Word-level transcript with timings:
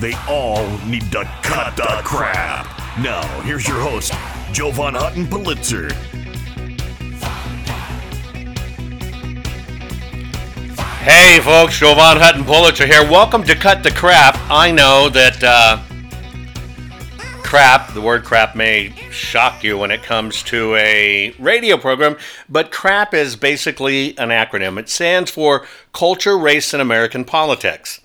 They 0.00 0.14
all 0.28 0.66
need 0.86 1.12
to 1.12 1.24
cut 1.42 1.76
the 1.76 2.00
crap. 2.02 2.66
Now, 2.98 3.22
here's 3.42 3.68
your 3.68 3.78
host, 3.78 4.12
Jovan 4.52 4.94
Hutton 4.94 5.28
Pulitzer. 5.28 5.88
Hey, 11.04 11.38
folks, 11.40 11.78
Jovan 11.78 12.20
Hutton 12.20 12.44
Pulitzer 12.44 12.86
here. 12.86 13.08
Welcome 13.08 13.44
to 13.44 13.54
Cut 13.54 13.84
the 13.84 13.92
Crap. 13.92 14.36
I 14.50 14.72
know 14.72 15.08
that 15.10 15.42
uh, 15.44 15.80
crap, 17.44 17.94
the 17.94 18.00
word 18.00 18.24
crap 18.24 18.56
may 18.56 18.92
shock 19.12 19.62
you 19.62 19.78
when 19.78 19.92
it 19.92 20.02
comes 20.02 20.42
to 20.44 20.74
a 20.74 21.32
radio 21.38 21.76
program, 21.76 22.16
but 22.48 22.72
crap 22.72 23.14
is 23.14 23.36
basically 23.36 24.18
an 24.18 24.30
acronym. 24.30 24.76
It 24.76 24.88
stands 24.88 25.30
for 25.30 25.64
Culture, 25.92 26.36
Race, 26.36 26.72
and 26.72 26.82
American 26.82 27.24
Politics. 27.24 28.00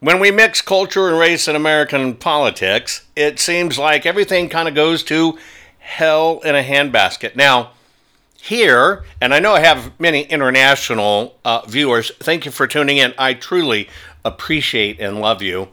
When 0.00 0.20
we 0.20 0.30
mix 0.30 0.60
culture 0.60 1.08
and 1.08 1.18
race 1.18 1.48
in 1.48 1.56
American 1.56 2.14
politics, 2.14 3.04
it 3.16 3.40
seems 3.40 3.78
like 3.78 4.06
everything 4.06 4.48
kind 4.48 4.68
of 4.68 4.74
goes 4.76 5.02
to 5.04 5.36
hell 5.80 6.38
in 6.44 6.54
a 6.54 6.62
handbasket. 6.62 7.34
Now, 7.34 7.72
here, 8.36 9.04
and 9.20 9.34
I 9.34 9.40
know 9.40 9.54
I 9.54 9.60
have 9.60 9.98
many 9.98 10.22
international 10.22 11.34
uh, 11.44 11.62
viewers. 11.66 12.12
Thank 12.20 12.44
you 12.44 12.52
for 12.52 12.68
tuning 12.68 12.98
in. 12.98 13.12
I 13.18 13.34
truly 13.34 13.88
appreciate 14.24 15.00
and 15.00 15.20
love 15.20 15.42
you. 15.42 15.70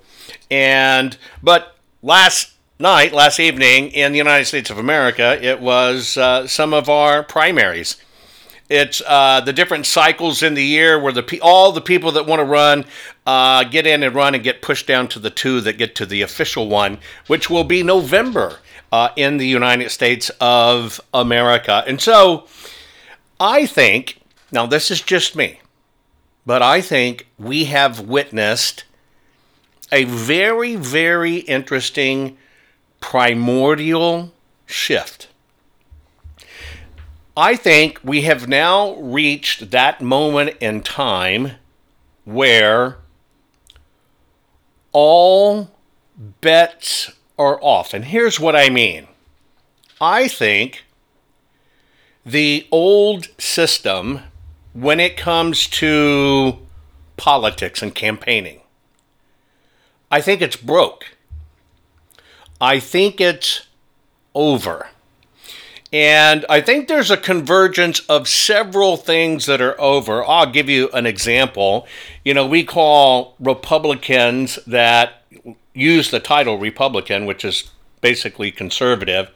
And 0.49 1.17
but 1.43 1.75
last 2.01 2.53
night, 2.79 3.13
last 3.13 3.39
evening 3.39 3.89
in 3.91 4.11
the 4.11 4.17
United 4.17 4.45
States 4.45 4.71
of 4.71 4.79
America, 4.79 5.37
it 5.39 5.61
was 5.61 6.17
uh, 6.17 6.47
some 6.47 6.73
of 6.73 6.89
our 6.89 7.21
primaries. 7.21 7.97
It's 8.67 9.02
uh, 9.05 9.41
the 9.41 9.53
different 9.53 9.85
cycles 9.85 10.41
in 10.41 10.55
the 10.55 10.63
year 10.63 10.99
where 10.99 11.13
the 11.13 11.39
all 11.41 11.71
the 11.71 11.81
people 11.81 12.11
that 12.13 12.25
want 12.25 12.39
to 12.39 12.45
run 12.45 12.85
uh, 13.25 13.63
get 13.63 13.85
in 13.85 14.02
and 14.02 14.16
run 14.16 14.33
and 14.33 14.44
get 14.44 14.61
pushed 14.61 14.88
down 14.88 15.07
to 15.09 15.19
the 15.19 15.30
two 15.30 15.61
that 15.61 15.77
get 15.77 15.94
to 15.95 16.05
the 16.05 16.23
official 16.23 16.67
one, 16.67 16.97
which 17.27 17.47
will 17.49 17.63
be 17.63 17.83
November 17.83 18.59
uh, 18.91 19.09
in 19.16 19.38
the 19.38 19.47
United 19.47 19.91
States 19.91 20.31
of 20.41 20.99
America. 21.13 21.83
And 21.85 22.02
so 22.02 22.47
I 23.39 23.67
think, 23.67 24.19
now 24.52 24.66
this 24.66 24.89
is 24.89 25.02
just 25.02 25.35
me, 25.35 25.59
but 26.45 26.61
I 26.63 26.81
think 26.81 27.27
we 27.38 27.66
have 27.66 28.00
witnessed 28.00 28.83
a 29.91 30.05
very, 30.05 30.75
very 30.75 31.38
interesting 31.38 32.38
primordial 33.00 34.31
shift. 34.66 35.28
I 37.38 37.56
think 37.57 38.00
we 38.03 38.22
have 38.22 38.47
now 38.47 38.96
reached 38.96 39.72
that 39.72 40.01
moment 40.01 40.56
in 40.62 40.81
time 40.81 41.51
where 42.23 42.97
all 44.94 45.72
bets 46.40 47.12
are 47.38 47.59
off. 47.62 47.94
And 47.94 48.06
here's 48.06 48.40
what 48.40 48.56
I 48.56 48.69
mean 48.69 49.07
I 50.00 50.28
think 50.29 50.85
the 52.25 52.68
old 52.72 53.28
system, 53.38 54.22
when 54.74 55.00
it 55.01 55.18
comes 55.18 55.68
to 55.68 56.57
politics 57.18 57.81
and 57.81 57.94
campaigning, 57.94 58.62
I 60.09 60.22
think 60.22 60.41
it's 60.41 60.56
broke. 60.56 61.18
I 62.62 62.79
think 62.79 63.19
it's 63.19 63.68
over. 64.34 64.90
And 65.95 66.45
I 66.50 66.59
think 66.59 66.89
there's 66.89 67.09
a 67.09 67.16
convergence 67.16 68.01
of 68.09 68.28
several 68.28 68.97
things 68.97 69.45
that 69.45 69.61
are 69.61 69.79
over. 69.79 70.25
I'll 70.25 70.51
give 70.51 70.67
you 70.67 70.89
an 70.89 71.06
example. 71.06 71.88
You 72.25 72.33
know, 72.33 72.45
we 72.45 72.66
call 72.66 73.33
Republicans 73.39 74.59
that 74.67 75.23
use 75.73 76.11
the 76.11 76.19
title 76.19 76.57
Republican, 76.57 77.25
which 77.25 77.45
is 77.45 77.72
basically 78.01 78.51
conservative, 78.51 79.31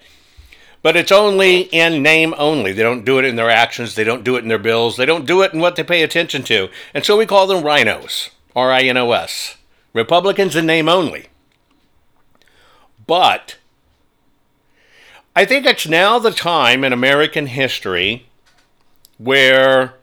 but 0.81 0.97
it's 0.97 1.14
only 1.14 1.62
in 1.62 2.03
name 2.03 2.36
only. 2.38 2.74
They 2.74 2.84
don't 2.84 3.06
do 3.06 3.20
it 3.20 3.24
in 3.24 3.38
their 3.38 3.50
actions, 3.50 3.96
they 3.96 4.03
don't 4.03 4.26
do 4.26 4.36
it 4.36 4.44
in 4.44 4.50
their 4.50 4.59
bills, 4.59 4.97
they 4.97 5.06
don't 5.06 5.26
do 5.26 5.44
it 5.44 5.53
in 5.53 5.62
what 5.62 5.78
they 5.78 5.84
pay 5.86 6.03
attention 6.03 6.44
to. 6.44 6.68
And 6.94 7.06
so 7.06 7.16
we 7.16 7.26
call 7.26 7.47
them 7.47 7.64
rhinos, 7.64 8.31
R 8.53 8.70
I 8.70 8.81
N 8.81 8.97
O 8.97 9.14
S. 9.14 9.56
Republicans 9.94 10.58
in 10.58 10.66
name 10.66 10.90
only. 10.90 11.28
But 13.08 13.59
I 15.40 15.46
think 15.46 15.66
it's 15.66 15.88
now 15.88 16.20
the 16.20 16.32
time 16.32 16.84
in 16.84 16.92
American 16.92 17.48
history 17.48 18.26
where 19.18 19.94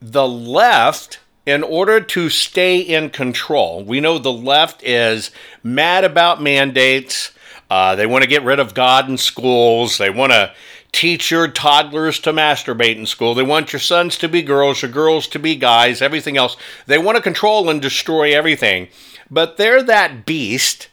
the 0.00 0.26
left, 0.26 1.20
in 1.46 1.62
order 1.62 2.00
to 2.00 2.28
stay 2.28 2.80
in 2.80 3.10
control, 3.10 3.84
we 3.84 4.00
know 4.00 4.18
the 4.18 4.32
left 4.32 4.82
is 4.82 5.30
mad 5.62 6.02
about 6.02 6.42
mandates. 6.42 7.30
Uh, 7.70 7.94
they 7.94 8.04
want 8.04 8.24
to 8.24 8.28
get 8.28 8.42
rid 8.42 8.58
of 8.58 8.74
God 8.74 9.08
in 9.08 9.16
schools. 9.16 9.96
They 9.96 10.10
want 10.10 10.32
to 10.32 10.52
teach 10.90 11.30
your 11.30 11.46
toddlers 11.46 12.18
to 12.18 12.32
masturbate 12.32 12.96
in 12.96 13.06
school. 13.06 13.32
They 13.36 13.44
want 13.44 13.72
your 13.72 13.78
sons 13.78 14.18
to 14.18 14.28
be 14.28 14.42
girls, 14.42 14.82
your 14.82 14.90
girls 14.90 15.28
to 15.28 15.38
be 15.38 15.54
guys, 15.54 16.02
everything 16.02 16.36
else. 16.36 16.56
They 16.86 16.98
want 16.98 17.14
to 17.14 17.22
control 17.22 17.70
and 17.70 17.80
destroy 17.80 18.34
everything. 18.34 18.88
But 19.30 19.56
they're 19.56 19.84
that 19.84 20.26
beast 20.26 20.88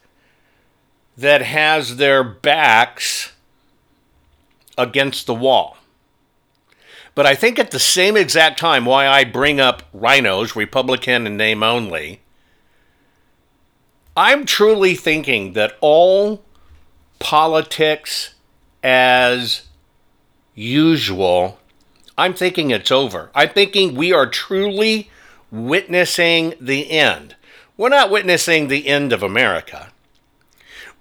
that 1.17 1.41
has 1.41 1.97
their 1.97 2.23
backs 2.23 3.33
against 4.77 5.27
the 5.27 5.33
wall. 5.33 5.77
But 7.13 7.25
I 7.25 7.35
think 7.35 7.59
at 7.59 7.71
the 7.71 7.79
same 7.79 8.15
exact 8.15 8.57
time, 8.57 8.85
why 8.85 9.07
I 9.07 9.23
bring 9.25 9.59
up 9.59 9.83
rhinos, 9.93 10.55
Republican 10.55 11.27
and 11.27 11.37
name 11.37 11.61
only, 11.61 12.21
I'm 14.15 14.45
truly 14.45 14.95
thinking 14.95 15.53
that 15.53 15.77
all 15.81 16.43
politics 17.19 18.33
as 18.83 19.63
usual, 20.55 21.59
I'm 22.17 22.33
thinking 22.33 22.71
it's 22.71 22.91
over. 22.91 23.29
I'm 23.35 23.49
thinking 23.49 23.95
we 23.95 24.13
are 24.13 24.27
truly 24.27 25.09
witnessing 25.51 26.55
the 26.59 26.91
end. 26.91 27.35
We're 27.77 27.89
not 27.89 28.11
witnessing 28.11 28.67
the 28.67 28.87
end 28.87 29.13
of 29.13 29.23
America. 29.23 29.90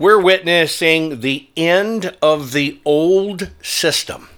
We're 0.01 0.19
witnessing 0.19 1.21
the 1.21 1.51
end 1.59 2.17
of 2.23 2.53
the 2.53 2.81
old 2.87 3.51
system. 3.61 4.31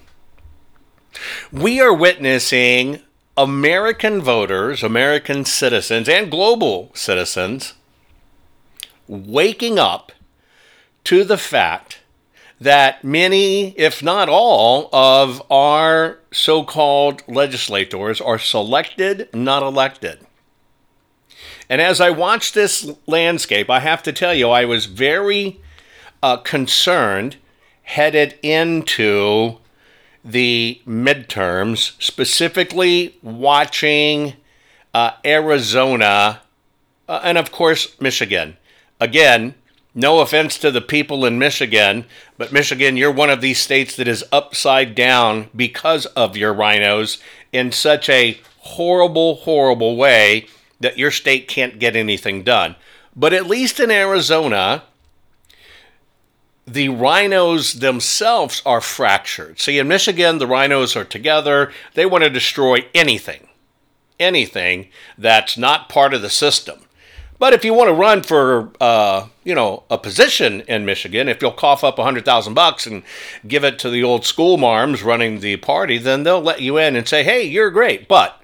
We 1.53 1.79
are 1.79 1.93
witnessing 1.93 2.99
American 3.37 4.21
voters, 4.21 4.83
American 4.83 5.45
citizens, 5.45 6.09
and 6.09 6.29
global 6.29 6.91
citizens 6.93 7.75
waking 9.07 9.79
up 9.79 10.11
to 11.05 11.23
the 11.23 11.37
fact 11.37 11.99
that 12.59 13.05
many, 13.05 13.69
if 13.79 14.03
not 14.03 14.27
all, 14.27 14.89
of 14.91 15.41
our 15.49 16.19
so 16.33 16.65
called 16.65 17.23
legislators 17.25 18.19
are 18.19 18.37
selected, 18.37 19.29
not 19.33 19.63
elected. 19.63 20.27
And 21.73 21.81
as 21.81 21.99
I 21.99 22.11
watched 22.11 22.53
this 22.53 22.87
landscape, 23.07 23.67
I 23.67 23.79
have 23.79 24.03
to 24.03 24.13
tell 24.13 24.31
you, 24.31 24.47
I 24.51 24.63
was 24.63 24.85
very 24.85 25.59
uh, 26.21 26.37
concerned 26.37 27.37
headed 27.81 28.37
into 28.43 29.57
the 30.23 30.79
midterms, 30.87 31.99
specifically 31.99 33.17
watching 33.23 34.33
uh, 34.93 35.13
Arizona 35.25 36.41
uh, 37.09 37.21
and, 37.23 37.39
of 37.39 37.51
course, 37.51 37.99
Michigan. 37.99 38.57
Again, 38.99 39.55
No 39.95 40.19
offense 40.19 40.59
to 40.59 40.69
the 40.69 40.81
people 40.81 41.25
in 41.25 41.39
Michigan, 41.39 42.05
but 42.37 42.51
Michigan, 42.51 42.97
you're 42.97 43.11
one 43.11 43.31
of 43.31 43.41
these 43.41 43.59
states 43.59 43.95
that 43.95 44.07
is 44.07 44.23
upside 44.31 44.93
down 44.93 45.49
because 45.55 46.05
of 46.07 46.37
your 46.37 46.53
rhinos 46.53 47.17
in 47.51 47.71
such 47.71 48.09
a 48.09 48.39
horrible, 48.59 49.37
horrible 49.37 49.95
way 49.95 50.47
that 50.83 50.97
your 50.97 51.11
state 51.11 51.47
can't 51.47 51.79
get 51.79 51.95
anything 51.95 52.43
done. 52.43 52.75
But 53.15 53.33
at 53.33 53.47
least 53.47 53.79
in 53.79 53.91
Arizona, 53.91 54.83
the 56.65 56.89
rhinos 56.89 57.73
themselves 57.73 58.61
are 58.65 58.81
fractured. 58.81 59.59
See, 59.59 59.79
in 59.79 59.87
Michigan, 59.87 60.37
the 60.37 60.47
rhinos 60.47 60.95
are 60.95 61.03
together. 61.03 61.71
They 61.93 62.05
want 62.05 62.23
to 62.23 62.29
destroy 62.29 62.85
anything, 62.93 63.47
anything 64.19 64.89
that's 65.17 65.57
not 65.57 65.89
part 65.89 66.13
of 66.13 66.21
the 66.21 66.29
system. 66.29 66.79
But 67.39 67.53
if 67.53 67.65
you 67.65 67.73
want 67.73 67.89
to 67.89 67.93
run 67.93 68.23
for, 68.23 68.71
uh, 68.79 69.27
you 69.43 69.53
know, 69.53 69.83
a 69.89 69.97
position 69.97 70.61
in 70.61 70.85
Michigan, 70.85 71.27
if 71.27 71.41
you'll 71.41 71.51
cough 71.51 71.83
up 71.83 71.99
a 71.99 72.03
hundred 72.03 72.23
thousand 72.23 72.53
bucks 72.53 72.87
and 72.87 73.03
give 73.45 73.65
it 73.65 73.77
to 73.79 73.89
the 73.89 74.03
old 74.03 74.25
school 74.25 74.57
marms 74.57 75.03
running 75.03 75.39
the 75.39 75.57
party, 75.57 75.97
then 75.97 76.23
they'll 76.23 76.41
let 76.41 76.61
you 76.61 76.77
in 76.77 76.95
and 76.95 77.05
say, 77.07 77.23
"Hey, 77.23 77.43
you're 77.43 77.71
great." 77.71 78.07
But 78.07 78.41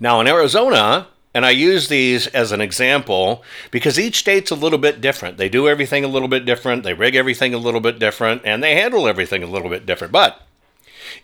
now 0.00 0.20
in 0.20 0.26
Arizona, 0.26 1.08
and 1.34 1.44
I 1.44 1.50
use 1.50 1.88
these 1.88 2.28
as 2.28 2.52
an 2.52 2.60
example 2.60 3.42
because 3.70 3.98
each 3.98 4.18
state's 4.18 4.50
a 4.50 4.56
little 4.56 4.78
bit 4.78 5.00
different. 5.00 5.36
They 5.36 5.48
do 5.48 5.68
everything 5.68 6.04
a 6.04 6.08
little 6.08 6.28
bit 6.28 6.44
different. 6.44 6.84
They 6.84 6.94
rig 6.94 7.16
everything 7.16 7.52
a 7.52 7.58
little 7.58 7.80
bit 7.80 7.98
different, 7.98 8.42
and 8.44 8.62
they 8.62 8.76
handle 8.76 9.08
everything 9.08 9.42
a 9.42 9.48
little 9.48 9.68
bit 9.68 9.84
different. 9.84 10.12
But 10.12 10.40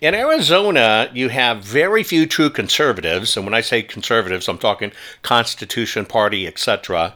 in 0.01 0.15
Arizona, 0.15 1.11
you 1.15 1.29
have 1.29 1.63
very 1.63 2.03
few 2.03 2.27
true 2.27 2.51
conservatives, 2.51 3.37
and 3.37 3.47
when 3.47 3.55
I 3.55 3.61
say 3.61 3.83
conservatives, 3.83 4.49
I'm 4.49 4.59
talking 4.59 4.93
Constitution 5.23 6.07
Party, 6.07 6.47
etc. 6.47 7.15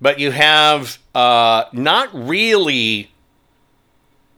But 0.00 0.18
you 0.18 0.32
have 0.32 0.98
uh, 1.14 1.64
not 1.72 2.08
really 2.12 3.12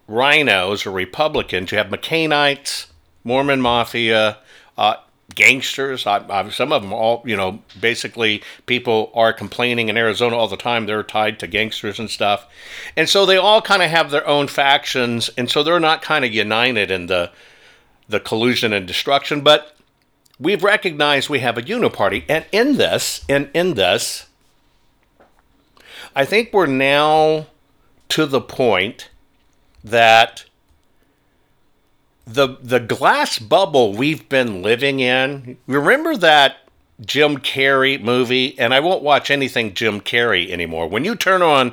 rhinos 0.09 0.85
or 0.85 0.91
Republicans. 0.91 1.73
You 1.73 1.79
have 1.79 1.87
McCainites, 1.87 2.87
Mormon 3.25 3.61
Mafia, 3.61 4.39
uh, 4.77 4.97
gangsters. 5.35 6.07
I, 6.07 6.25
I, 6.29 6.49
some 6.51 6.73
of 6.73 6.83
them 6.83 6.93
all, 6.93 7.23
you 7.25 7.37
know, 7.37 7.61
basically 7.81 8.43
people 8.67 9.11
are 9.15 9.33
complaining 9.33 9.89
in 9.89 9.97
Arizona 9.97 10.37
all 10.37 10.49
the 10.49 10.57
time. 10.57 10.87
They're 10.87 11.03
tied 11.03 11.39
to 11.41 11.47
gangsters 11.47 11.99
and 11.99 12.11
stuff, 12.11 12.47
and 12.97 13.09
so 13.09 13.27
they 13.27 13.37
all 13.37 13.63
kind 13.63 13.83
of 13.83 13.91
have 13.91 14.11
their 14.11 14.27
own 14.27 14.49
factions, 14.49 15.31
and 15.37 15.51
so 15.51 15.63
they're 15.63 15.81
not 15.81 16.03
kind 16.03 16.25
of 16.25 16.33
united 16.33 16.91
in 16.91 17.07
the 17.07 17.31
the 18.09 18.21
collusion 18.21 18.73
and 18.73 18.87
destruction, 18.87 19.41
but 19.41 19.77
we've 20.39 20.63
recognized 20.63 21.29
we 21.29 21.39
have 21.41 21.59
a 21.59 21.63
uniparty. 21.63 22.25
And 22.29 22.45
in 22.53 22.77
this, 22.77 23.25
and 23.29 23.49
in 23.55 23.75
this, 23.75 24.27
I 26.15 26.25
think 26.25 26.53
we're 26.53 26.67
now 26.67 27.47
to 28.11 28.27
the 28.27 28.41
point 28.41 29.09
that 29.83 30.45
the 32.27 32.57
the 32.63 32.81
glass 32.81 33.39
bubble 33.39 33.93
we've 33.93 34.29
been 34.29 34.63
living 34.63 35.01
in. 35.01 35.59
Remember 35.67 36.17
that 36.17 36.57
Jim 37.05 37.39
Carrey 37.39 38.01
movie, 38.01 38.59
and 38.59 38.73
I 38.73 38.81
won't 38.81 39.03
watch 39.03 39.31
anything 39.31 39.75
Jim 39.75 40.01
Carrey 40.01 40.51
anymore. 40.51 40.89
When 40.89 41.05
you 41.05 41.17
turn 41.17 41.43
on 41.43 41.73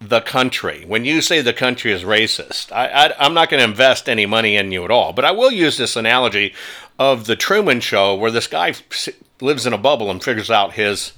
the 0.00 0.20
country. 0.20 0.84
When 0.86 1.04
you 1.04 1.20
say 1.20 1.40
the 1.40 1.52
country 1.52 1.92
is 1.92 2.04
racist, 2.04 2.72
I, 2.72 2.86
I, 2.86 3.26
am 3.26 3.34
not 3.34 3.50
going 3.50 3.58
to 3.58 3.68
invest 3.68 4.08
any 4.08 4.26
money 4.26 4.56
in 4.56 4.70
you 4.70 4.84
at 4.84 4.90
all. 4.90 5.12
But 5.12 5.24
I 5.24 5.32
will 5.32 5.50
use 5.50 5.76
this 5.76 5.96
analogy 5.96 6.54
of 6.98 7.26
the 7.26 7.36
Truman 7.36 7.80
Show, 7.80 8.14
where 8.14 8.30
this 8.30 8.46
guy 8.46 8.74
lives 9.40 9.66
in 9.66 9.72
a 9.72 9.78
bubble 9.78 10.10
and 10.10 10.22
figures 10.22 10.50
out 10.50 10.74
his 10.74 11.12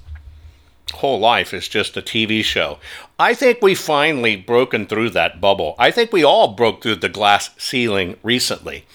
whole 0.91 1.19
life 1.19 1.53
is 1.53 1.69
just 1.69 1.97
a 1.97 2.03
TV 2.03 2.43
show. 2.43 2.79
I 3.19 3.35
think 3.35 3.61
we 3.61 3.75
finally 3.75 4.37
broken 4.37 4.87
through 4.87 5.11
that 5.11 5.41
bubble. 5.41 5.75
I 5.79 5.91
think 5.91 6.13
we 6.13 6.25
all 6.25 6.49
broke 6.49 6.83
through 6.83 6.97
the 6.97 7.09
glass 7.09 7.51
ceiling 7.59 8.17
recently. 8.23 8.87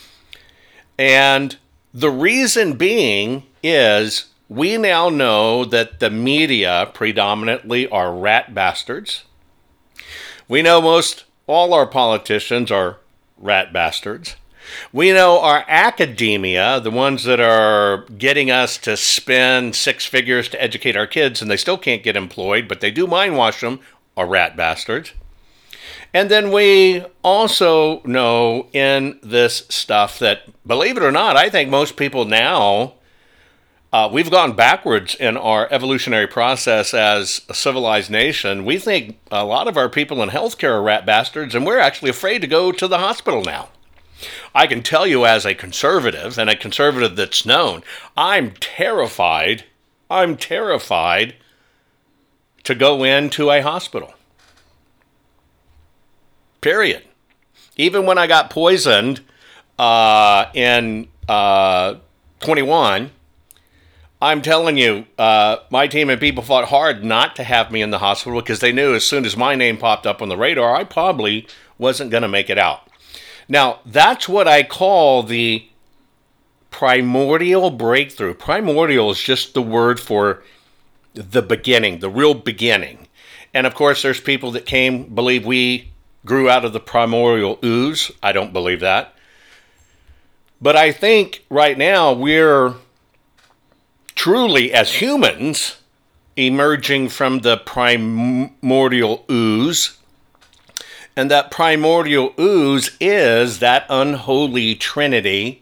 And 0.98 1.58
the 1.94 2.10
reason 2.10 2.74
being 2.74 3.44
is 3.64 4.26
we 4.50 4.78
now 4.78 5.10
know 5.10 5.66
that 5.66 6.00
the 6.00 6.10
media 6.10 6.90
predominantly 6.94 7.88
are 7.88 8.14
rat 8.14 8.54
bastards 8.54 9.24
we 10.48 10.62
know 10.62 10.82
most 10.82 11.26
all 11.48 11.74
our 11.74 11.88
politicians 11.88 12.72
are 12.72 12.98
rat 13.38 13.74
bastards. 13.74 14.36
We 14.92 15.12
know 15.12 15.40
our 15.40 15.64
academia, 15.68 16.80
the 16.80 16.92
ones 16.92 17.24
that 17.24 17.40
are 17.40 18.06
getting 18.18 18.52
us 18.52 18.78
to 18.80 18.98
spend 18.98 19.76
six 19.76 20.06
figures 20.06 20.50
to 20.50 20.62
educate 20.62 20.96
our 20.96 21.08
kids 21.08 21.42
and 21.42 21.50
they 21.50 21.58
still 21.58 21.78
can't 21.78 22.04
get 22.04 22.16
employed, 22.16 22.68
but 22.68 22.82
they 22.82 22.92
do 22.92 23.08
mind 23.08 23.38
wash 23.38 23.62
them, 23.62 23.80
are 24.16 24.28
rat 24.28 24.56
bastards. 24.56 25.14
And 26.14 26.32
then 26.32 26.52
we 26.52 27.04
also 27.24 28.02
know 28.04 28.68
in 28.72 29.20
this 29.22 29.66
stuff 29.70 30.18
that, 30.20 30.44
believe 30.66 30.96
it 30.98 31.04
or 31.04 31.12
not, 31.12 31.36
I 31.36 31.50
think 31.50 31.70
most 31.70 31.98
people 31.98 32.24
now 32.24 32.94
uh, 33.96 34.10
we've 34.12 34.30
gone 34.30 34.54
backwards 34.54 35.16
in 35.16 35.38
our 35.38 35.70
evolutionary 35.72 36.28
process 36.28 36.94
as 36.94 37.42
a 37.48 37.54
civilized 37.54 38.12
nation. 38.12 38.66
We 38.66 38.78
think 38.78 39.20
a 39.32 39.46
lot 39.46 39.70
of 39.70 39.78
our 39.78 39.88
people 39.88 40.22
in 40.22 40.30
healthcare 40.30 40.72
are 40.72 40.84
rat 40.84 41.06
bastards, 41.06 41.56
and 41.56 41.66
we're 41.66 41.80
actually 41.80 42.10
afraid 42.10 42.40
to 42.40 42.48
go 42.48 42.74
to 42.74 42.90
the 42.90 42.98
hospital 42.98 43.42
now. 43.42 43.70
I 44.54 44.68
can 44.68 44.82
tell 44.82 45.06
you, 45.06 45.26
as 45.26 45.46
a 45.46 45.54
conservative, 45.54 46.38
and 46.38 46.50
a 46.50 46.56
conservative 46.56 47.16
that's 47.16 47.46
known, 47.46 47.84
I'm 48.16 48.52
terrified. 48.52 49.66
I'm 50.10 50.38
terrified 50.38 51.36
to 52.64 52.76
go 52.76 53.04
into 53.04 53.52
a 53.52 53.62
hospital. 53.62 54.14
Period. 56.62 57.04
Even 57.78 58.06
when 58.06 58.18
I 58.18 58.28
got 58.28 58.50
poisoned 58.50 59.22
uh, 59.78 60.46
in 60.54 61.08
uh, 61.28 61.96
21, 62.40 63.12
I'm 64.22 64.42
telling 64.42 64.78
you, 64.78 65.06
uh, 65.20 65.58
my 65.70 65.88
team 65.88 66.10
and 66.10 66.20
people 66.20 66.42
fought 66.42 66.70
hard 66.70 67.04
not 67.04 67.36
to 67.36 67.44
have 67.44 67.72
me 67.72 67.82
in 67.82 67.92
the 67.92 68.00
hospital 68.00 68.40
because 68.40 68.60
they 68.60 68.72
knew 68.72 68.96
as 68.96 69.04
soon 69.04 69.26
as 69.26 69.36
my 69.36 69.56
name 69.56 69.78
popped 69.78 70.08
up 70.08 70.22
on 70.22 70.30
the 70.30 70.38
radar, 70.38 70.76
I 70.76 70.84
probably 70.86 71.48
wasn't 71.78 72.12
going 72.12 72.24
to 72.24 72.28
make 72.30 72.50
it 72.50 72.58
out. 72.58 72.90
Now, 73.48 73.80
that's 73.86 74.28
what 74.28 74.48
I 74.48 74.64
call 74.64 75.24
the 75.24 75.68
primordial 76.72 77.70
breakthrough. 77.70 78.34
Primordial 78.34 79.12
is 79.12 79.22
just 79.22 79.54
the 79.54 79.62
word 79.62 80.00
for 80.00 80.44
the 81.14 81.42
beginning, 81.42 82.00
the 82.00 82.10
real 82.10 82.34
beginning. 82.34 83.08
And 83.54 83.66
of 83.66 83.74
course, 83.74 84.02
there's 84.02 84.20
people 84.20 84.52
that 84.52 84.66
came, 84.66 85.16
believe 85.16 85.46
we 85.46 85.92
grew 86.26 86.50
out 86.50 86.66
of 86.66 86.74
the 86.74 86.80
primordial 86.80 87.60
ooze. 87.64 88.12
I 88.22 88.32
don't 88.32 88.52
believe 88.52 88.82
that. 88.82 89.16
But 90.62 90.76
I 90.76 90.92
think 90.92 91.46
right 91.50 91.78
now 91.78 92.12
we're 92.12 92.74
truly 94.16 94.74
as 94.74 94.96
humans 94.96 95.78
emerging 96.36 97.10
from 97.10 97.40
the 97.40 97.58
primordial 97.58 99.24
ooze. 99.30 99.98
And 101.16 101.32
that 101.32 101.50
primordial 101.50 102.34
ooze 102.38 102.92
is 103.00 103.60
that 103.60 103.86
unholy 103.90 104.76
trinity 104.76 105.62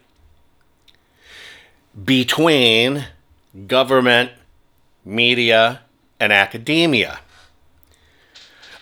between 2.04 3.06
government, 3.68 4.32
media, 5.06 5.82
and 6.20 6.34
academia. 6.34 7.20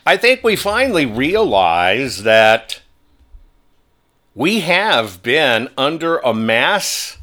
I 0.06 0.18
think 0.18 0.44
we 0.44 0.56
finally 0.56 1.06
realize 1.06 2.24
that 2.24 2.82
we 4.34 4.62
have 4.62 5.22
been 5.22 5.70
under 5.78 6.20
a 6.20 6.34
mass 6.34 7.18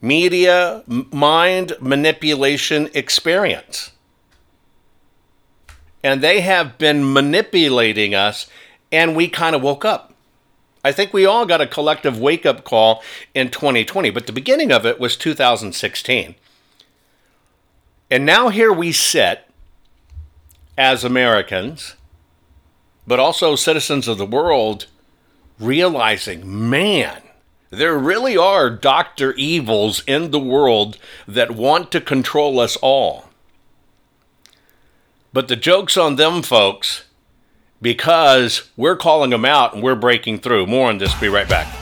media 0.00 0.82
mind 0.86 1.74
manipulation 1.80 2.88
experience. 2.94 3.90
And 6.02 6.22
they 6.22 6.40
have 6.40 6.78
been 6.78 7.12
manipulating 7.12 8.14
us, 8.14 8.48
and 8.90 9.14
we 9.14 9.28
kind 9.28 9.54
of 9.54 9.62
woke 9.62 9.84
up. 9.84 10.12
I 10.84 10.90
think 10.90 11.12
we 11.12 11.24
all 11.24 11.46
got 11.46 11.60
a 11.60 11.66
collective 11.66 12.18
wake 12.18 12.44
up 12.44 12.64
call 12.64 13.02
in 13.34 13.50
2020, 13.50 14.10
but 14.10 14.26
the 14.26 14.32
beginning 14.32 14.72
of 14.72 14.84
it 14.84 14.98
was 14.98 15.16
2016. 15.16 16.34
And 18.10 18.26
now 18.26 18.48
here 18.48 18.72
we 18.72 18.90
sit 18.90 19.46
as 20.76 21.04
Americans, 21.04 21.94
but 23.06 23.20
also 23.20 23.54
citizens 23.54 24.08
of 24.08 24.18
the 24.18 24.26
world, 24.26 24.86
realizing, 25.58 26.68
man, 26.68 27.22
there 27.70 27.96
really 27.96 28.36
are 28.36 28.68
Dr. 28.68 29.32
Evils 29.34 30.02
in 30.06 30.30
the 30.30 30.40
world 30.40 30.98
that 31.26 31.52
want 31.52 31.90
to 31.92 32.00
control 32.00 32.60
us 32.60 32.76
all. 32.76 33.28
But 35.32 35.48
the 35.48 35.56
joke's 35.56 35.96
on 35.96 36.16
them, 36.16 36.42
folks, 36.42 37.04
because 37.80 38.70
we're 38.76 38.96
calling 38.96 39.30
them 39.30 39.46
out 39.46 39.72
and 39.72 39.82
we're 39.82 39.94
breaking 39.94 40.40
through. 40.40 40.66
More 40.66 40.90
on 40.90 40.98
this. 40.98 41.18
Be 41.18 41.28
right 41.28 41.48
back. 41.48 41.74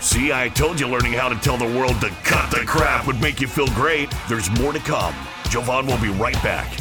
See, 0.00 0.32
I 0.32 0.48
told 0.48 0.80
you 0.80 0.88
learning 0.88 1.12
how 1.12 1.28
to 1.28 1.34
tell 1.36 1.58
the 1.58 1.66
world 1.78 2.00
to 2.00 2.08
cut 2.24 2.50
the 2.50 2.64
crap 2.66 3.06
would 3.06 3.20
make 3.20 3.40
you 3.40 3.46
feel 3.46 3.66
great. 3.68 4.12
There's 4.28 4.50
more 4.58 4.72
to 4.72 4.78
come. 4.78 5.14
Jovan 5.50 5.86
will 5.86 6.00
be 6.00 6.08
right 6.08 6.42
back. 6.42 6.78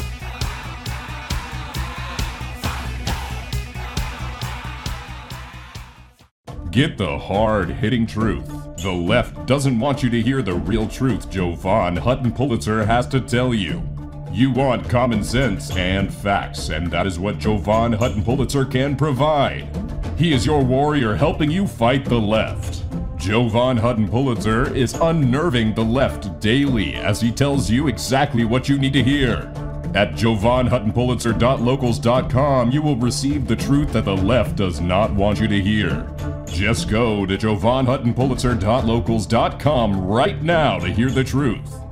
Get 6.72 6.98
the 6.98 7.20
hard 7.20 7.70
hitting 7.70 8.08
truth. 8.08 8.48
The 8.78 8.92
left 8.92 9.46
doesn't 9.46 9.80
want 9.80 10.02
you 10.02 10.10
to 10.10 10.22
hear 10.22 10.42
the 10.42 10.56
real 10.56 10.88
truth 10.88 11.30
Jovan 11.30 11.98
Hutton 11.98 12.32
Pulitzer 12.32 12.86
has 12.86 13.08
to 13.08 13.22
tell 13.22 13.54
you. 13.54 13.93
You 14.34 14.50
want 14.50 14.90
common 14.90 15.24
sense 15.24 15.70
and 15.78 16.12
facts, 16.12 16.70
and 16.70 16.90
that 16.90 17.06
is 17.06 17.20
what 17.20 17.38
Jovan 17.38 17.94
Hutton 17.94 18.24
Pulitzer 18.24 18.66
can 18.66 18.96
provide. 18.96 19.70
He 20.18 20.34
is 20.34 20.44
your 20.44 20.64
warrior 20.64 21.14
helping 21.14 21.52
you 21.52 21.68
fight 21.68 22.04
the 22.04 22.20
left. 22.20 22.82
Jovan 23.16 23.78
Hutton 23.78 24.10
Pulitzer 24.10 24.76
is 24.76 24.96
unnerving 24.96 25.76
the 25.76 25.84
left 25.84 26.40
daily 26.40 26.96
as 26.96 27.22
he 27.22 27.32
tells 27.32 27.70
you 27.70 27.88
exactly 27.88 28.44
what 28.44 28.68
you 28.68 28.80
need 28.80 28.94
to 28.94 29.04
hear. 29.04 29.54
At 29.94 30.14
jovanhuttonpulitzer.locals.com, 30.14 32.72
you 32.72 32.82
will 32.82 32.98
receive 32.98 33.48
the 33.48 33.56
truth 33.56 33.94
that 33.94 34.06
the 34.06 34.18
left 34.18 34.56
does 34.56 34.82
not 34.82 35.14
want 35.14 35.40
you 35.40 35.48
to 35.48 35.62
hear. 35.62 36.12
Just 36.48 36.90
go 36.90 37.28
to 37.28 37.38
jovanhuttonpulitzer.locals.com 37.38 40.08
right 40.08 40.42
now 40.42 40.80
to 40.80 40.88
hear 40.88 41.12
the 41.12 41.24
truth. 41.24 41.83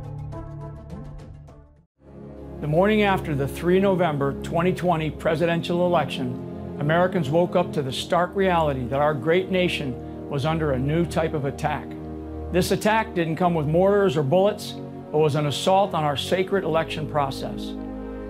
Morning 2.71 3.01
after 3.01 3.35
the 3.35 3.49
3 3.49 3.81
November 3.81 4.31
2020 4.43 5.11
presidential 5.11 5.85
election, 5.85 6.77
Americans 6.79 7.29
woke 7.29 7.57
up 7.57 7.73
to 7.73 7.81
the 7.81 7.91
stark 7.91 8.33
reality 8.33 8.85
that 8.85 9.01
our 9.01 9.13
great 9.13 9.51
nation 9.51 10.29
was 10.29 10.45
under 10.45 10.71
a 10.71 10.79
new 10.79 11.05
type 11.05 11.33
of 11.33 11.43
attack. 11.43 11.85
This 12.53 12.71
attack 12.71 13.13
didn't 13.13 13.35
come 13.35 13.55
with 13.55 13.67
mortars 13.67 14.15
or 14.15 14.23
bullets, 14.23 14.75
but 15.11 15.17
was 15.17 15.35
an 15.35 15.47
assault 15.47 15.93
on 15.93 16.05
our 16.05 16.15
sacred 16.15 16.63
election 16.63 17.09
process. 17.09 17.73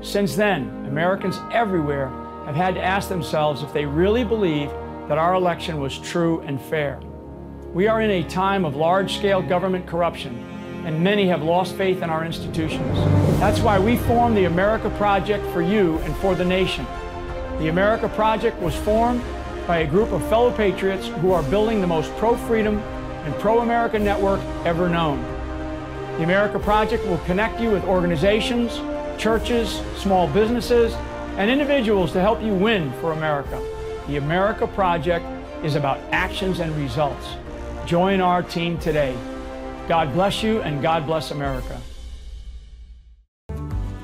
Since 0.02 0.36
then, 0.36 0.86
Americans 0.88 1.38
everywhere 1.54 2.08
have 2.48 2.56
had 2.56 2.74
to 2.74 2.84
ask 2.84 3.10
themselves 3.10 3.62
if 3.62 3.72
they 3.74 3.86
really 3.86 4.24
believe 4.24 4.72
that 5.08 5.20
our 5.20 5.36
election 5.36 5.80
was 5.80 6.00
true 6.00 6.40
and 6.48 6.60
fair. 6.60 7.00
We 7.76 7.88
are 7.88 8.02
in 8.02 8.10
a 8.10 8.28
time 8.28 8.66
of 8.66 8.76
large 8.76 9.18
scale 9.18 9.44
government 9.44 9.86
corruption 9.86 10.50
and 10.86 11.04
many 11.04 11.28
have 11.28 11.44
lost 11.44 11.76
faith 11.76 12.02
in 12.02 12.10
our 12.10 12.26
institutions. 12.26 12.98
That's 13.40 13.60
why 13.60 13.80
we 13.80 13.98
formed 13.98 14.36
the 14.36 14.46
America 14.46 14.90
Project 14.92 15.46
for 15.48 15.62
you 15.62 15.98
and 16.00 16.16
for 16.18 16.36
the 16.36 16.46
nation. 16.46 16.86
The 17.60 17.68
America 17.68 18.10
Project 18.10 18.60
was 18.62 18.76
formed 18.76 19.22
by 19.68 19.80
a 19.80 19.88
group 19.88 20.12
of 20.12 20.28
fellow 20.30 20.52
patriots 20.52 21.08
who 21.08 21.32
are 21.32 21.44
building 21.44 21.82
the 21.82 21.88
most 21.88 22.12
pro 22.18 22.36
freedom 22.36 22.80
and 22.80 23.34
pro 23.36 23.60
America 23.60 24.00
network 24.00 24.40
ever 24.66 24.90
known. 24.90 25.22
The 26.18 26.24
America 26.24 26.60
Project 26.60 27.06
will 27.06 27.20
connect 27.20 27.62
you 27.62 27.70
with 27.70 27.84
organizations, 27.86 28.82
churches, 29.22 29.82
small 29.96 30.28
businesses, 30.28 30.94
and 31.38 31.50
individuals 31.50 32.12
to 32.14 32.22
help 32.22 32.42
you 32.42 32.54
win 32.54 32.92
for 32.94 33.12
America. 33.12 33.62
The 34.08 34.18
America 34.18 34.68
Project 34.68 35.26
is 35.64 35.76
about 35.76 36.00
actions 36.12 36.60
and 36.60 36.76
results. 36.76 37.28
Join 37.86 38.20
our 38.20 38.44
team 38.44 38.78
today. 38.80 39.16
God 39.92 40.14
bless 40.14 40.42
you 40.42 40.62
and 40.62 40.82
God 40.82 41.06
bless 41.06 41.32
America. 41.32 41.78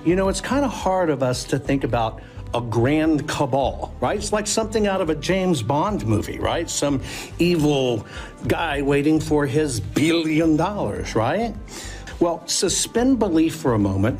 You 0.03 0.17
know, 0.17 0.27
it's 0.27 0.41
kind 0.41 0.65
of 0.65 0.69
hard 0.69 1.09
of 1.09 1.23
us 1.23 1.45
to 1.45 1.57
think 1.57 1.85
about 1.85 2.21
a 2.53 2.59
grand 2.59 3.25
cabal, 3.29 3.95
right? 4.01 4.17
It's 4.17 4.33
like 4.33 4.47
something 4.47 4.85
out 4.85 4.99
of 4.99 5.09
a 5.09 5.15
James 5.15 5.63
Bond 5.63 6.05
movie, 6.05 6.39
right? 6.39 6.69
Some 6.69 7.01
evil 7.39 8.05
guy 8.49 8.81
waiting 8.81 9.21
for 9.21 9.45
his 9.45 9.79
billion 9.79 10.57
dollars, 10.57 11.15
right? 11.15 11.55
Well, 12.19 12.45
suspend 12.47 13.17
belief 13.17 13.55
for 13.55 13.73
a 13.73 13.79
moment. 13.79 14.19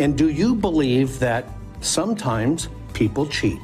And 0.00 0.18
do 0.18 0.30
you 0.30 0.56
believe 0.56 1.20
that 1.20 1.46
sometimes 1.80 2.68
people 2.92 3.24
cheat? 3.28 3.60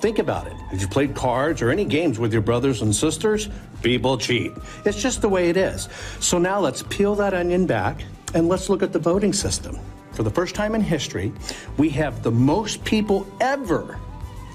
Think 0.00 0.20
about 0.20 0.46
it. 0.46 0.52
Have 0.52 0.80
you 0.80 0.86
played 0.86 1.16
cards 1.16 1.60
or 1.60 1.70
any 1.70 1.84
games 1.84 2.20
with 2.20 2.32
your 2.32 2.42
brothers 2.42 2.82
and 2.82 2.94
sisters? 2.94 3.48
People 3.82 4.18
cheat. 4.18 4.52
It's 4.84 5.00
just 5.00 5.20
the 5.20 5.28
way 5.28 5.48
it 5.48 5.56
is. 5.56 5.88
So 6.20 6.38
now 6.38 6.60
let's 6.60 6.82
peel 6.84 7.14
that 7.16 7.34
onion 7.34 7.66
back 7.66 8.02
and 8.34 8.48
let's 8.48 8.68
look 8.68 8.82
at 8.82 8.92
the 8.92 8.98
voting 8.98 9.32
system. 9.32 9.78
For 10.12 10.22
the 10.22 10.30
first 10.30 10.54
time 10.54 10.74
in 10.74 10.80
history, 10.80 11.32
we 11.76 11.90
have 11.90 12.22
the 12.22 12.30
most 12.30 12.82
people 12.84 13.26
ever 13.40 13.98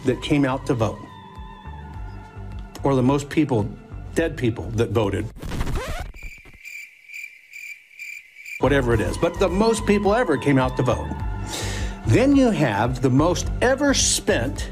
that 0.06 0.22
came 0.22 0.44
out 0.44 0.66
to 0.66 0.74
vote, 0.74 1.00
or 2.84 2.96
the 2.96 3.04
most 3.04 3.30
people, 3.30 3.70
dead 4.16 4.36
people, 4.36 4.66
that 4.72 4.90
voted. 4.90 5.26
Whatever 8.60 8.94
it 8.94 9.02
is, 9.02 9.18
but 9.18 9.40
the 9.40 9.48
most 9.48 9.86
people 9.86 10.14
ever 10.14 10.38
came 10.38 10.58
out 10.58 10.78
to 10.78 10.84
vote. 10.84 11.10
Then 12.08 12.36
you 12.36 12.50
have 12.50 13.02
the 13.02 13.10
most 13.10 13.52
ever 13.62 13.94
spent 13.94 14.72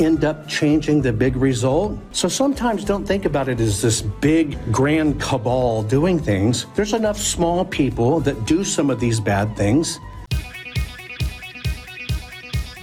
End 0.00 0.24
up 0.24 0.46
changing 0.48 1.02
the 1.02 1.12
big 1.12 1.36
result. 1.36 1.98
So 2.12 2.28
sometimes 2.28 2.84
don't 2.84 3.06
think 3.06 3.24
about 3.24 3.48
it 3.48 3.60
as 3.60 3.80
this 3.80 4.02
big 4.02 4.58
grand 4.72 5.20
cabal 5.20 5.82
doing 5.82 6.18
things. 6.18 6.66
There's 6.74 6.92
enough 6.92 7.18
small 7.18 7.64
people 7.64 8.20
that 8.20 8.44
do 8.44 8.64
some 8.64 8.90
of 8.90 9.00
these 9.00 9.20
bad 9.20 9.56
things. 9.56 10.00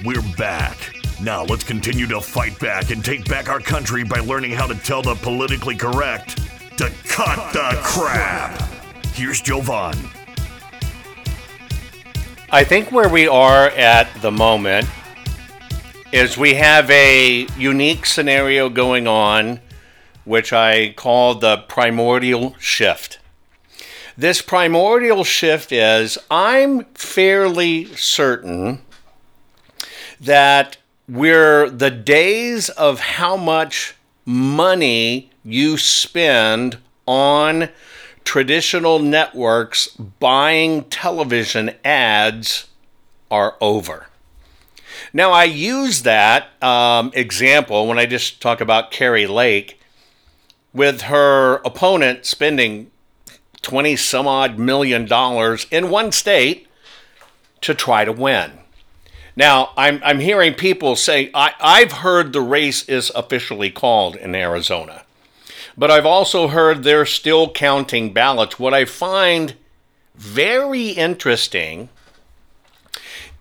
We're 0.04 0.22
back. 0.38 0.78
Now 1.22 1.44
let's 1.44 1.64
continue 1.64 2.08
to 2.08 2.20
fight 2.20 2.58
back 2.60 2.90
and 2.90 3.06
take 3.06 3.30
back 3.30 3.50
our 3.50 3.60
country 3.60 4.04
by 4.04 4.20
learning 4.20 4.52
how 4.52 4.66
to 4.66 4.76
tell 4.76 5.04
the 5.04 5.16
politically 5.16 5.76
correct 5.76 6.38
to 6.78 6.90
cut, 7.08 7.38
cut 7.38 7.54
the, 7.54 7.76
the 7.76 7.82
crap. 7.84 8.58
crap. 8.58 9.06
Here's 9.14 9.42
Jovan. 9.42 9.96
I 12.50 12.64
think 12.64 12.92
where 12.92 13.08
we 13.08 13.28
are 13.28 13.68
at 13.70 14.10
the 14.22 14.32
moment 14.32 14.88
is 16.12 16.38
we 16.38 16.56
have 16.56 16.90
a 16.92 17.48
unique 17.58 18.06
scenario 18.06 18.70
going 18.70 19.08
on, 19.08 19.62
which 20.26 20.52
I 20.52 20.92
call 20.94 21.36
the 21.36 21.58
primordial 21.70 22.56
shift. 22.60 23.20
This 24.18 24.42
primordial 24.42 25.24
shift 25.24 25.72
is 25.72 26.18
I'm 26.30 26.84
fairly 26.94 27.86
certain 27.96 28.82
that 30.20 30.78
we're 31.08 31.70
the 31.70 31.92
days 31.92 32.70
of 32.70 33.00
how 33.00 33.38
much 33.38 33.96
money 34.26 35.32
you 35.46 35.78
spend 35.78 36.78
on 37.08 37.70
traditional 38.26 39.00
networks 39.00 39.88
buying 39.88 40.84
television 40.86 41.72
ads 41.86 42.68
are 43.32 43.56
over. 43.62 44.08
Now, 45.14 45.32
I 45.32 45.44
use 45.44 46.04
that 46.04 46.64
um, 46.64 47.12
example 47.14 47.88
when 47.88 48.00
I 48.00 48.06
just 48.06 48.42
talk 48.42 48.62
about 48.62 48.92
Kari 48.92 49.28
Lake 49.28 49.80
with 50.74 51.02
her 51.04 51.56
opponent 51.66 52.26
spending 52.26 52.92
20 53.62 53.96
some 53.98 54.28
odd 54.28 54.58
million 54.58 55.06
dollars 55.06 55.68
in 55.70 55.90
one 55.90 56.12
state 56.12 56.68
to 57.60 57.76
try 57.76 58.06
to 58.06 58.12
win. 58.12 58.54
Now, 59.36 59.72
I'm, 59.78 60.02
I'm 60.04 60.20
hearing 60.20 60.54
people 60.54 60.96
say, 60.96 61.30
I, 61.34 61.54
I've 61.60 61.92
heard 61.92 62.34
the 62.34 62.42
race 62.42 62.88
is 62.88 63.12
officially 63.16 63.70
called 63.70 64.16
in 64.16 64.34
Arizona, 64.36 65.04
but 65.78 65.92
I've 65.92 66.06
also 66.06 66.50
heard 66.50 66.84
they're 66.84 67.06
still 67.06 67.50
counting 67.52 68.14
ballots. 68.14 68.60
What 68.60 68.74
I 68.74 68.86
find 68.86 69.56
very 70.16 70.90
interesting 70.90 71.90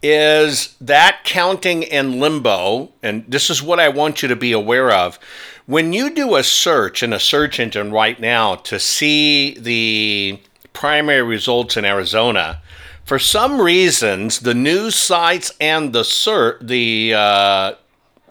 is 0.03 0.77
that 0.81 1.25
counting 1.25 1.83
in 1.83 2.21
limbo, 2.21 2.91
and 3.03 3.25
this 3.29 3.51
is 3.51 3.63
what 3.63 3.81
I 3.81 3.89
want 3.89 4.23
you 4.23 4.29
to 4.29 4.37
be 4.37 4.53
aware 4.53 4.91
of. 4.91 5.19
When 5.67 5.93
you 5.93 6.11
do 6.13 6.37
a 6.37 6.43
search 6.43 7.03
in 7.03 7.13
a 7.13 7.21
search 7.21 7.61
engine 7.61 7.93
right 7.93 8.19
now 8.19 8.57
to 8.57 8.81
see 8.81 9.59
the 9.59 10.41
primary 10.73 11.23
results 11.23 11.77
in 11.77 11.85
Arizona, 11.85 12.61
for 13.05 13.19
some 13.19 13.61
reasons, 13.61 14.41
the 14.41 14.55
news 14.55 14.95
sites 14.95 15.53
and 15.61 15.93
the, 15.93 16.05
ser- 16.05 16.59
the 16.61 17.15
uh, 17.15 17.73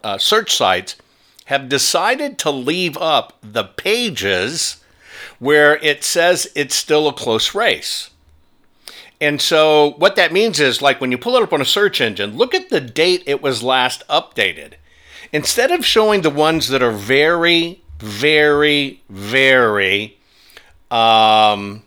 uh, 0.04 0.18
search 0.18 0.56
sites 0.56 0.96
have 1.46 1.70
decided 1.70 2.38
to 2.40 2.52
leave 2.52 2.98
up 2.98 3.34
the 3.42 3.64
pages 3.64 4.84
where 5.40 5.78
it 5.78 6.04
says 6.04 6.48
it's 6.56 6.76
still 6.76 7.08
a 7.08 7.14
close 7.14 7.56
race. 7.56 8.10
And 9.22 9.42
so 9.42 9.96
what 9.98 10.16
that 10.16 10.32
means 10.32 10.60
is 10.60 10.82
like 10.82 11.02
when 11.02 11.12
you 11.12 11.18
pull 11.18 11.36
it 11.36 11.44
up 11.44 11.54
on 11.54 11.62
a 11.62 11.66
search 11.66 12.00
engine, 12.00 12.38
look 12.38 12.54
at 12.54 12.70
the 12.70 12.80
date 12.80 13.24
it 13.26 13.42
was 13.42 13.62
last 13.64 14.08
updated. 14.08 14.74
Instead 15.34 15.72
of 15.72 15.86
showing 15.86 16.22
the 16.22 16.30
ones 16.30 16.70
that 16.70 16.82
are 16.82 16.92
very, 16.92 17.82
very, 18.00 19.04
very 19.10 20.18
um, 20.90 21.84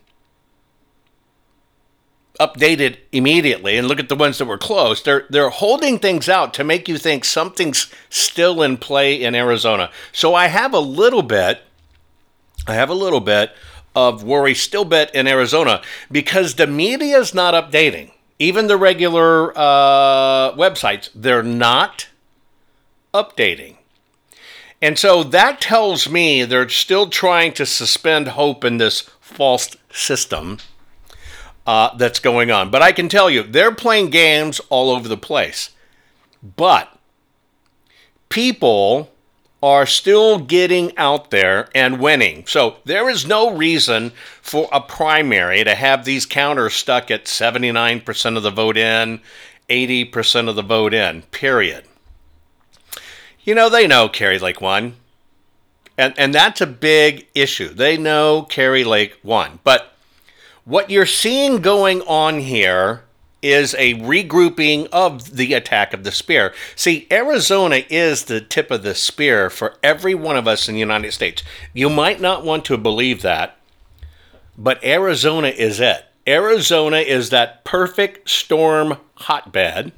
updated 2.39 2.97
immediately 3.11 3.77
and 3.77 3.87
look 3.87 3.99
at 3.99 4.09
the 4.09 4.15
ones 4.15 4.37
that 4.37 4.45
were 4.45 4.57
closed. 4.57 5.05
They're 5.05 5.25
they're 5.29 5.49
holding 5.49 5.99
things 5.99 6.27
out 6.27 6.53
to 6.55 6.63
make 6.63 6.87
you 6.87 6.97
think 6.97 7.25
something's 7.25 7.91
still 8.09 8.61
in 8.61 8.77
play 8.77 9.21
in 9.21 9.35
Arizona. 9.35 9.91
So 10.11 10.33
I 10.33 10.47
have 10.47 10.73
a 10.73 10.79
little 10.79 11.21
bit 11.21 11.61
I 12.67 12.73
have 12.75 12.89
a 12.89 12.93
little 12.93 13.19
bit 13.19 13.51
of 13.95 14.23
worry 14.23 14.55
still 14.55 14.85
bit 14.85 15.13
in 15.13 15.27
Arizona 15.27 15.81
because 16.11 16.55
the 16.55 16.67
media 16.67 17.17
is 17.17 17.33
not 17.33 17.53
updating. 17.53 18.11
Even 18.39 18.67
the 18.67 18.77
regular 18.77 19.57
uh, 19.57 20.53
websites, 20.53 21.09
they're 21.13 21.43
not 21.43 22.07
updating. 23.13 23.75
And 24.81 24.97
so 24.97 25.23
that 25.23 25.61
tells 25.61 26.09
me 26.09 26.43
they're 26.43 26.67
still 26.67 27.09
trying 27.09 27.53
to 27.53 27.65
suspend 27.65 28.29
hope 28.29 28.65
in 28.65 28.77
this 28.77 29.01
false 29.21 29.77
system 29.91 30.57
uh, 31.65 31.95
that's 31.95 32.19
going 32.19 32.51
on. 32.51 32.69
But 32.69 32.81
I 32.81 32.91
can 32.91 33.07
tell 33.07 33.29
you, 33.29 33.43
they're 33.43 33.73
playing 33.73 34.09
games 34.09 34.59
all 34.69 34.89
over 34.89 35.07
the 35.07 35.15
place. 35.15 35.69
But 36.41 36.97
people 38.27 39.12
are 39.63 39.85
still 39.85 40.39
getting 40.39 40.95
out 40.97 41.31
there 41.31 41.69
and 41.73 41.97
winning. 41.97 42.45
So 42.45 42.75
there 42.83 43.09
is 43.09 43.25
no 43.25 43.55
reason 43.55 44.11
for 44.41 44.67
a 44.73 44.81
primary 44.81 45.63
to 45.63 45.73
have 45.73 46.03
these 46.03 46.25
counters 46.25 46.73
stuck 46.73 47.09
at 47.09 47.25
79% 47.25 48.35
of 48.35 48.43
the 48.43 48.51
vote 48.51 48.75
in, 48.75 49.21
80% 49.69 50.49
of 50.49 50.57
the 50.57 50.61
vote 50.63 50.93
in, 50.93 51.21
period. 51.31 51.85
You 53.45 53.55
know, 53.55 53.69
they 53.69 53.87
know 53.87 54.09
Kari 54.09 54.37
Lake 54.37 54.59
won. 54.59 54.97
And, 55.97 56.13
and 56.17 56.35
that's 56.35 56.59
a 56.59 56.67
big 56.67 57.27
issue. 57.33 57.69
They 57.69 57.97
know 57.97 58.43
Kari 58.43 58.83
Lake 58.83 59.17
won. 59.23 59.59
But 59.63 59.93
what 60.65 60.89
you're 60.89 61.05
seeing 61.05 61.61
going 61.61 62.01
on 62.01 62.39
here 62.39 63.03
is 63.43 63.75
a 63.77 63.95
regrouping 63.95 64.87
of 64.91 65.35
the 65.35 65.53
attack 65.53 65.93
of 65.93 66.03
the 66.03 66.11
spear. 66.11 66.53
See, 66.75 67.07
Arizona 67.11 67.83
is 67.89 68.23
the 68.23 68.41
tip 68.41 68.71
of 68.71 68.81
the 68.81 68.95
spear 68.95 69.49
for 69.49 69.75
every 69.83 70.15
one 70.15 70.37
of 70.37 70.47
us 70.47 70.67
in 70.67 70.73
the 70.73 70.79
United 70.79 71.11
States. 71.11 71.43
You 71.73 71.89
might 71.89 72.21
not 72.21 72.45
want 72.45 72.65
to 72.65 72.77
believe 72.77 73.21
that, 73.21 73.57
but 74.57 74.83
Arizona 74.83 75.49
is 75.49 75.79
it. 75.79 76.05
Arizona 76.25 76.97
is 76.97 77.29
that 77.29 77.65
perfect 77.65 78.29
storm 78.29 78.97
hotbed 79.15 79.91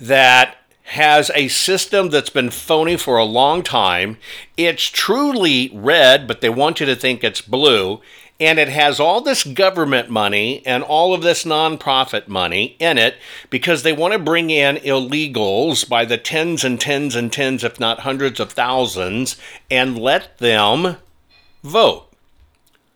that 0.00 0.56
has 0.84 1.30
a 1.34 1.48
system 1.48 2.10
that's 2.10 2.30
been 2.30 2.50
phony 2.50 2.96
for 2.96 3.16
a 3.16 3.24
long 3.24 3.62
time. 3.62 4.16
It's 4.56 4.84
truly 4.84 5.70
red, 5.72 6.26
but 6.26 6.40
they 6.40 6.48
want 6.48 6.80
you 6.80 6.86
to 6.86 6.96
think 6.96 7.22
it's 7.22 7.40
blue 7.40 8.00
and 8.40 8.58
it 8.58 8.70
has 8.70 8.98
all 8.98 9.20
this 9.20 9.44
government 9.44 10.08
money 10.08 10.62
and 10.64 10.82
all 10.82 11.12
of 11.12 11.20
this 11.22 11.44
nonprofit 11.44 12.26
money 12.26 12.74
in 12.78 12.96
it 12.96 13.16
because 13.50 13.82
they 13.82 13.92
want 13.92 14.14
to 14.14 14.18
bring 14.18 14.48
in 14.48 14.76
illegals 14.76 15.86
by 15.86 16.06
the 16.06 16.16
tens 16.16 16.64
and 16.64 16.80
tens 16.80 17.14
and 17.14 17.30
tens, 17.30 17.62
if 17.62 17.78
not 17.78 18.00
hundreds 18.00 18.40
of 18.40 18.50
thousands, 18.52 19.36
and 19.70 19.98
let 19.98 20.38
them 20.38 20.96
vote. 21.62 22.10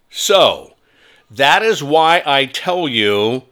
So, 0.09 0.75
that 1.31 1.63
is 1.63 1.83
why 1.83 2.23
I 2.25 2.47
tell 2.47 2.89
you 2.89 3.43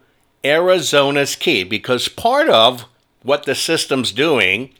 Arizona's 0.43 1.35
key 1.35 1.63
because 1.63 2.07
part 2.07 2.49
of 2.49 2.85
what 3.21 3.43
the 3.43 3.55
system's 3.55 4.11
doing 4.11 4.73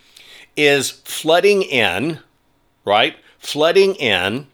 is 0.57 0.89
flooding 0.89 1.61
in, 1.61 2.19
right? 2.85 3.15
Flooding 3.37 3.95
in 3.95 4.47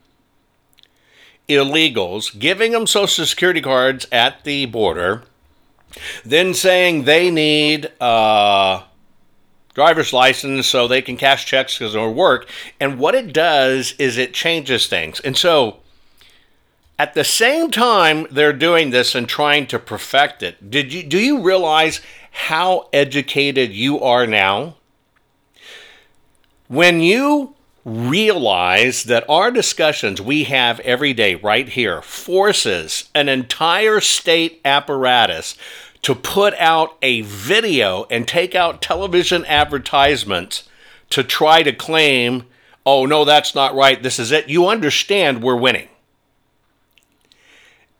illegals, 1.50 2.38
giving 2.38 2.72
them 2.72 2.88
Social 2.88 3.25
Security 3.25 3.62
cards 3.62 4.08
at 4.12 4.44
the 4.44 4.65
border, 4.68 5.24
then 6.24 6.53
saying 6.53 7.03
they 7.03 7.29
need 7.32 7.86
a 8.00 8.03
uh, 8.03 8.84
driver's 9.74 10.13
license 10.13 10.68
so 10.68 10.88
they 10.88 11.01
can 11.01 11.18
cash 11.18 11.46
checks 11.46 11.77
because 11.77 11.96
it'll 11.96 12.14
work. 12.14 12.50
And 12.79 13.00
what 13.00 13.16
it 13.16 13.33
does 13.33 13.94
is 13.98 14.18
it 14.18 14.33
changes 14.33 14.88
things. 14.88 15.20
And 15.22 15.35
so 15.35 15.79
at 16.98 17.14
the 17.14 17.24
same 17.24 17.72
time 17.72 18.27
they're 18.29 18.53
doing 18.53 18.90
this 18.90 19.16
and 19.16 19.27
trying 19.27 19.68
to 19.68 19.79
perfect 19.79 20.44
it, 20.44 20.70
did 20.70 20.94
you 20.94 21.03
do 21.03 21.18
you 21.18 21.42
realize 21.42 22.01
how 22.31 22.90
educated 22.94 23.72
you 23.72 24.00
are 24.00 24.27
now? 24.27 24.75
When 26.68 27.00
you 27.00 27.55
realize 27.85 29.05
that 29.05 29.27
our 29.29 29.51
discussions 29.51 30.22
we 30.22 30.44
have 30.46 30.79
every 30.81 31.13
day 31.13 31.35
right 31.35 31.70
here 31.70 32.01
forces 32.01 33.09
an 33.15 33.29
entire 33.29 34.00
state 34.00 34.61
apparatus 34.65 35.55
to 36.01 36.15
put 36.15 36.53
out 36.55 36.98
a 37.01 37.22
video 37.22 38.05
and 38.09 38.27
take 38.27 38.55
out 38.55 38.81
television 38.81 39.46
advertisements 39.46 40.68
to 41.09 41.24
try 41.24 41.63
to 41.63 41.74
claim, 41.74 42.44
oh, 42.85 43.05
no, 43.05 43.25
that's 43.25 43.55
not 43.55 43.75
right, 43.75 44.01
this 44.03 44.20
is 44.20 44.31
it. 44.31 44.50
You 44.50 44.68
understand 44.68 45.42
we're 45.42 45.55
winning. 45.55 45.89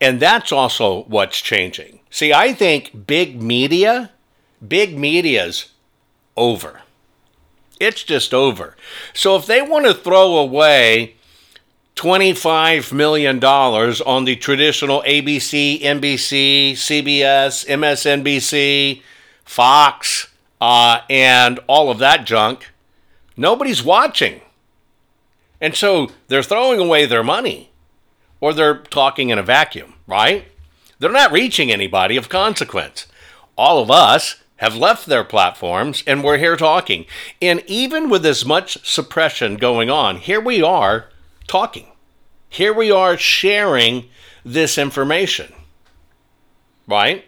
And 0.00 0.18
that's 0.20 0.50
also 0.52 1.02
what's 1.04 1.40
changing. 1.40 2.00
See, 2.10 2.32
I 2.32 2.54
think 2.54 3.06
big 3.06 3.42
media, 3.42 4.12
big 4.66 4.98
media's 4.98 5.72
over. 6.36 6.79
It's 7.80 8.04
just 8.04 8.34
over. 8.34 8.76
So 9.14 9.36
if 9.36 9.46
they 9.46 9.62
want 9.62 9.86
to 9.86 9.94
throw 9.94 10.36
away 10.36 11.16
$25 11.96 12.92
million 12.92 13.42
on 13.42 14.24
the 14.24 14.36
traditional 14.36 15.02
ABC, 15.02 15.80
NBC, 15.80 16.72
CBS, 16.72 17.66
MSNBC, 17.66 19.02
Fox, 19.44 20.28
uh, 20.60 21.00
and 21.08 21.58
all 21.66 21.90
of 21.90 21.98
that 21.98 22.26
junk, 22.26 22.70
nobody's 23.36 23.82
watching. 23.82 24.42
And 25.60 25.74
so 25.74 26.10
they're 26.28 26.42
throwing 26.42 26.80
away 26.80 27.06
their 27.06 27.24
money 27.24 27.70
or 28.40 28.52
they're 28.52 28.78
talking 28.78 29.30
in 29.30 29.38
a 29.38 29.42
vacuum, 29.42 29.94
right? 30.06 30.46
They're 30.98 31.10
not 31.10 31.32
reaching 31.32 31.70
anybody 31.70 32.16
of 32.16 32.28
consequence. 32.28 33.06
All 33.56 33.82
of 33.82 33.90
us 33.90 34.36
have 34.60 34.76
left 34.76 35.06
their 35.06 35.24
platforms 35.24 36.04
and 36.06 36.22
we're 36.22 36.36
here 36.36 36.54
talking. 36.54 37.06
And 37.40 37.62
even 37.66 38.10
with 38.10 38.26
as 38.26 38.44
much 38.44 38.86
suppression 38.86 39.56
going 39.56 39.88
on, 39.88 40.18
here 40.18 40.38
we 40.38 40.62
are 40.62 41.08
talking. 41.48 41.86
Here 42.50 42.74
we 42.74 42.90
are 42.90 43.16
sharing 43.16 44.10
this 44.44 44.76
information. 44.76 45.54
Right? 46.86 47.24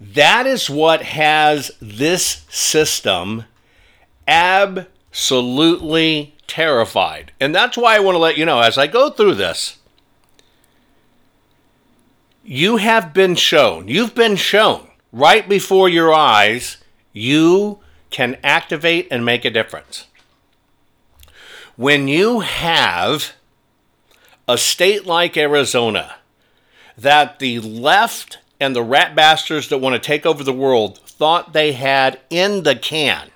That 0.00 0.44
is 0.44 0.68
what 0.68 1.02
has 1.02 1.70
this 1.80 2.44
system 2.48 3.44
absolutely 4.26 4.74
terrified. 6.48 7.30
And 7.38 7.54
that's 7.54 7.76
why 7.76 7.94
I 7.94 8.00
want 8.00 8.16
to 8.16 8.20
let 8.20 8.36
you 8.36 8.44
know 8.44 8.58
as 8.58 8.76
I 8.76 8.88
go 8.88 9.08
through 9.08 9.36
this, 9.36 9.78
you 12.42 12.78
have 12.78 13.14
been 13.14 13.36
shown, 13.36 13.86
you've 13.86 14.16
been 14.16 14.34
shown 14.34 14.87
right 15.12 15.48
before 15.48 15.88
your 15.88 16.12
eyes, 16.12 16.78
you 17.12 17.80
can 18.10 18.36
activate 18.42 19.08
and 19.10 19.24
make 19.24 19.44
a 19.44 19.50
difference. 19.50 20.06
When 21.76 22.08
you 22.08 22.40
have 22.40 23.34
a 24.48 24.58
state 24.58 25.06
like 25.06 25.36
Arizona 25.36 26.16
that 26.96 27.38
the 27.38 27.60
left 27.60 28.38
and 28.58 28.74
the 28.74 28.82
rat 28.82 29.14
bastards 29.14 29.68
that 29.68 29.78
want 29.78 29.94
to 29.94 30.04
take 30.04 30.26
over 30.26 30.42
the 30.42 30.52
world 30.52 30.98
thought 30.98 31.52
they 31.52 31.72
had 31.72 32.18
in 32.30 32.64
the 32.64 32.74
can, 32.74 33.30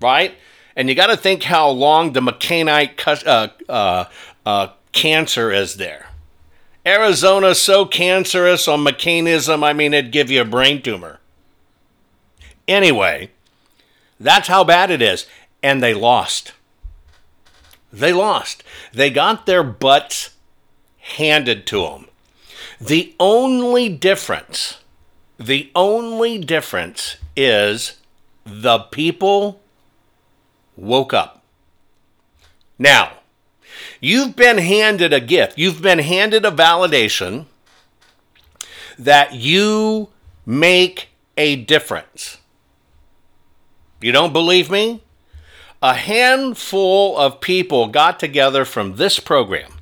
right? 0.00 0.34
And 0.74 0.88
you 0.88 0.94
got 0.94 1.08
to 1.08 1.16
think 1.16 1.44
how 1.44 1.68
long 1.68 2.12
the 2.12 2.20
McCainite 2.20 3.26
uh, 3.26 3.48
uh, 3.68 4.04
uh, 4.44 4.68
cancer 4.92 5.52
is 5.52 5.76
there. 5.76 6.08
Arizona's 6.84 7.60
so 7.60 7.84
cancerous 7.84 8.66
on 8.66 8.84
McCainism, 8.84 9.62
I 9.62 9.72
mean, 9.72 9.94
it'd 9.94 10.12
give 10.12 10.30
you 10.30 10.40
a 10.40 10.44
brain 10.44 10.82
tumor. 10.82 11.20
Anyway, 12.66 13.30
that's 14.18 14.48
how 14.48 14.64
bad 14.64 14.90
it 14.90 15.02
is. 15.02 15.26
And 15.62 15.82
they 15.82 15.94
lost. 15.94 16.52
They 17.92 18.12
lost. 18.12 18.64
They 18.92 19.10
got 19.10 19.46
their 19.46 19.62
butts 19.62 20.30
handed 20.98 21.66
to 21.68 21.82
them. 21.82 22.08
The 22.80 23.14
only 23.20 23.88
difference, 23.88 24.78
the 25.38 25.70
only 25.74 26.38
difference 26.38 27.16
is 27.36 27.98
the 28.44 28.78
people 28.78 29.60
woke 30.76 31.14
up. 31.14 31.42
Now, 32.78 33.18
You've 34.02 34.36
been 34.36 34.58
handed 34.58 35.14
a 35.14 35.20
gift, 35.20 35.56
you've 35.56 35.80
been 35.80 36.00
handed 36.00 36.44
a 36.44 36.50
validation 36.50 37.46
that 38.98 39.32
you 39.32 40.10
make 40.44 41.08
a 41.38 41.56
difference. 41.56 42.36
You 44.02 44.12
don't 44.12 44.34
believe 44.34 44.70
me? 44.70 45.02
A 45.80 45.94
handful 45.94 47.16
of 47.16 47.40
people 47.40 47.88
got 47.88 48.20
together 48.20 48.64
from 48.64 48.96
this 48.96 49.18
program 49.18 49.72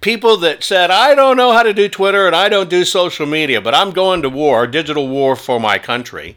People 0.00 0.36
that 0.38 0.62
said, 0.62 0.90
I 0.90 1.14
don't 1.14 1.36
know 1.36 1.52
how 1.52 1.62
to 1.62 1.74
do 1.74 1.88
Twitter 1.88 2.26
and 2.26 2.36
I 2.36 2.48
don't 2.48 2.70
do 2.70 2.84
social 2.84 3.26
media, 3.26 3.60
but 3.60 3.74
I'm 3.74 3.90
going 3.90 4.22
to 4.22 4.30
war, 4.30 4.66
digital 4.66 5.08
war 5.08 5.34
for 5.34 5.58
my 5.58 5.78
country. 5.78 6.36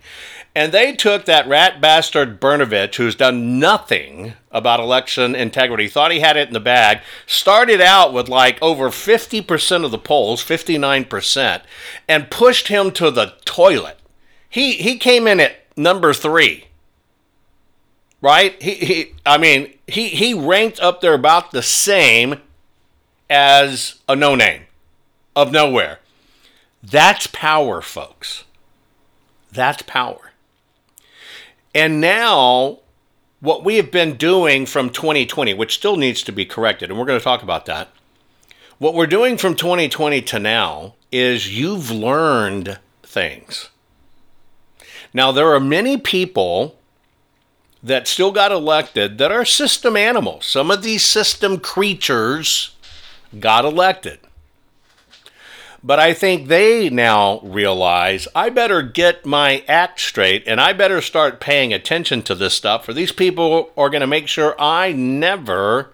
And 0.53 0.73
they 0.73 0.93
took 0.93 1.25
that 1.25 1.47
rat 1.47 1.79
bastard 1.79 2.41
Brnovich, 2.41 2.95
who's 2.95 3.15
done 3.15 3.57
nothing 3.57 4.33
about 4.51 4.81
election 4.81 5.33
integrity, 5.33 5.87
thought 5.87 6.11
he 6.11 6.19
had 6.19 6.35
it 6.35 6.49
in 6.49 6.53
the 6.53 6.59
bag, 6.59 6.99
started 7.25 7.79
out 7.79 8.11
with 8.11 8.27
like 8.27 8.61
over 8.61 8.89
50% 8.89 9.85
of 9.85 9.91
the 9.91 9.97
polls, 9.97 10.43
59%, 10.43 11.61
and 12.07 12.29
pushed 12.29 12.67
him 12.67 12.91
to 12.91 13.09
the 13.09 13.33
toilet. 13.45 13.97
He, 14.49 14.73
he 14.73 14.97
came 14.97 15.25
in 15.25 15.39
at 15.39 15.55
number 15.77 16.13
three. 16.13 16.65
Right? 18.21 18.61
He, 18.61 18.75
he 18.75 19.13
I 19.25 19.37
mean, 19.37 19.73
he, 19.87 20.09
he 20.09 20.33
ranked 20.33 20.81
up 20.81 20.99
there 20.99 21.13
about 21.13 21.51
the 21.51 21.63
same 21.63 22.41
as 23.29 23.95
a 24.09 24.15
no 24.17 24.35
name 24.35 24.63
of 25.33 25.53
nowhere. 25.53 25.99
That's 26.83 27.27
power, 27.27 27.81
folks. 27.81 28.43
That's 29.51 29.81
power. 29.83 30.30
And 31.73 32.01
now, 32.01 32.79
what 33.39 33.63
we 33.63 33.77
have 33.77 33.91
been 33.91 34.17
doing 34.17 34.65
from 34.65 34.89
2020, 34.89 35.53
which 35.53 35.73
still 35.73 35.95
needs 35.95 36.21
to 36.23 36.31
be 36.31 36.45
corrected, 36.45 36.89
and 36.89 36.99
we're 36.99 37.05
going 37.05 37.19
to 37.19 37.23
talk 37.23 37.43
about 37.43 37.65
that. 37.65 37.89
What 38.77 38.93
we're 38.93 39.07
doing 39.07 39.37
from 39.37 39.55
2020 39.55 40.21
to 40.23 40.39
now 40.39 40.95
is 41.11 41.57
you've 41.57 41.91
learned 41.91 42.79
things. 43.03 43.69
Now, 45.13 45.31
there 45.31 45.53
are 45.53 45.59
many 45.59 45.97
people 45.97 46.77
that 47.83 48.07
still 48.07 48.31
got 48.31 48.51
elected 48.51 49.17
that 49.17 49.31
are 49.31 49.45
system 49.45 49.95
animals. 49.95 50.45
Some 50.45 50.71
of 50.71 50.83
these 50.83 51.03
system 51.03 51.59
creatures 51.59 52.75
got 53.39 53.65
elected. 53.65 54.19
But 55.83 55.99
I 55.99 56.13
think 56.13 56.47
they 56.47 56.89
now 56.89 57.39
realize 57.39 58.27
I 58.35 58.49
better 58.49 58.81
get 58.83 59.25
my 59.25 59.63
act 59.67 59.99
straight 59.99 60.43
and 60.45 60.61
I 60.61 60.73
better 60.73 61.01
start 61.01 61.39
paying 61.39 61.73
attention 61.73 62.21
to 62.23 62.35
this 62.35 62.53
stuff, 62.53 62.87
or 62.87 62.93
these 62.93 63.11
people 63.11 63.71
are 63.75 63.89
going 63.89 64.01
to 64.01 64.07
make 64.07 64.27
sure 64.27 64.55
I 64.59 64.91
never 64.91 65.91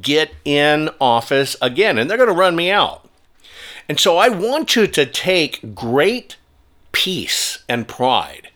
get 0.00 0.32
in 0.44 0.88
office 1.00 1.56
again 1.60 1.98
and 1.98 2.08
they're 2.08 2.16
going 2.16 2.30
to 2.30 2.34
run 2.34 2.56
me 2.56 2.70
out. 2.70 3.08
And 3.88 4.00
so 4.00 4.16
I 4.16 4.28
want 4.28 4.76
you 4.76 4.86
to 4.86 5.04
take 5.04 5.74
great 5.74 6.36
peace 6.92 7.62
and 7.68 7.88
pride 7.88 8.50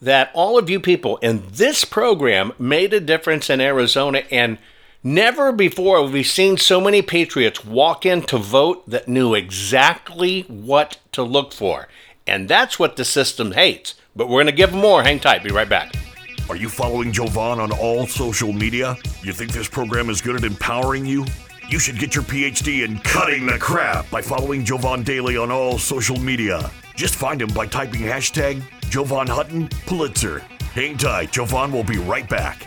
that 0.00 0.30
all 0.32 0.56
of 0.58 0.70
you 0.70 0.80
people 0.80 1.18
in 1.18 1.42
this 1.50 1.84
program 1.84 2.52
made 2.58 2.94
a 2.94 3.00
difference 3.00 3.50
in 3.50 3.60
Arizona 3.60 4.22
and 4.30 4.58
Never 5.02 5.50
before 5.50 6.02
have 6.02 6.12
we 6.12 6.22
seen 6.22 6.58
so 6.58 6.78
many 6.78 7.00
patriots 7.00 7.64
walk 7.64 8.04
in 8.04 8.20
to 8.24 8.36
vote 8.36 8.86
that 8.90 9.08
knew 9.08 9.32
exactly 9.34 10.42
what 10.42 10.98
to 11.12 11.22
look 11.22 11.54
for. 11.54 11.88
And 12.26 12.50
that's 12.50 12.78
what 12.78 12.96
the 12.96 13.04
system 13.06 13.52
hates. 13.52 13.94
But 14.14 14.28
we're 14.28 14.42
going 14.42 14.46
to 14.46 14.52
give 14.52 14.72
them 14.72 14.80
more. 14.80 15.02
Hang 15.02 15.18
tight. 15.18 15.42
Be 15.42 15.52
right 15.52 15.70
back. 15.70 15.94
Are 16.50 16.56
you 16.56 16.68
following 16.68 17.12
Jovan 17.12 17.60
on 17.60 17.72
all 17.72 18.06
social 18.06 18.52
media? 18.52 18.94
You 19.22 19.32
think 19.32 19.52
this 19.52 19.70
program 19.70 20.10
is 20.10 20.20
good 20.20 20.36
at 20.36 20.44
empowering 20.44 21.06
you? 21.06 21.24
You 21.70 21.78
should 21.78 21.98
get 21.98 22.14
your 22.14 22.24
PhD 22.24 22.84
in 22.84 22.98
cutting 22.98 23.46
the 23.46 23.56
crap 23.56 24.10
by 24.10 24.20
following 24.20 24.66
Jovan 24.66 25.02
Daily 25.02 25.38
on 25.38 25.50
all 25.50 25.78
social 25.78 26.18
media. 26.18 26.70
Just 26.94 27.14
find 27.14 27.40
him 27.40 27.54
by 27.54 27.66
typing 27.66 28.02
hashtag 28.02 28.62
Jovan 28.90 29.28
Hutton 29.28 29.68
Pulitzer. 29.86 30.40
Hang 30.74 30.98
tight. 30.98 31.32
Jovan 31.32 31.72
will 31.72 31.84
be 31.84 31.96
right 31.96 32.28
back. 32.28 32.66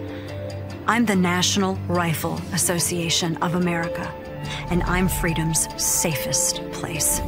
I'm 0.87 1.05
the 1.05 1.15
National 1.15 1.75
Rifle 1.87 2.41
Association 2.53 3.37
of 3.37 3.55
America, 3.55 4.11
and 4.71 4.83
I'm 4.83 5.07
freedom's 5.07 5.69
safest 5.81 6.57
place. 6.71 7.21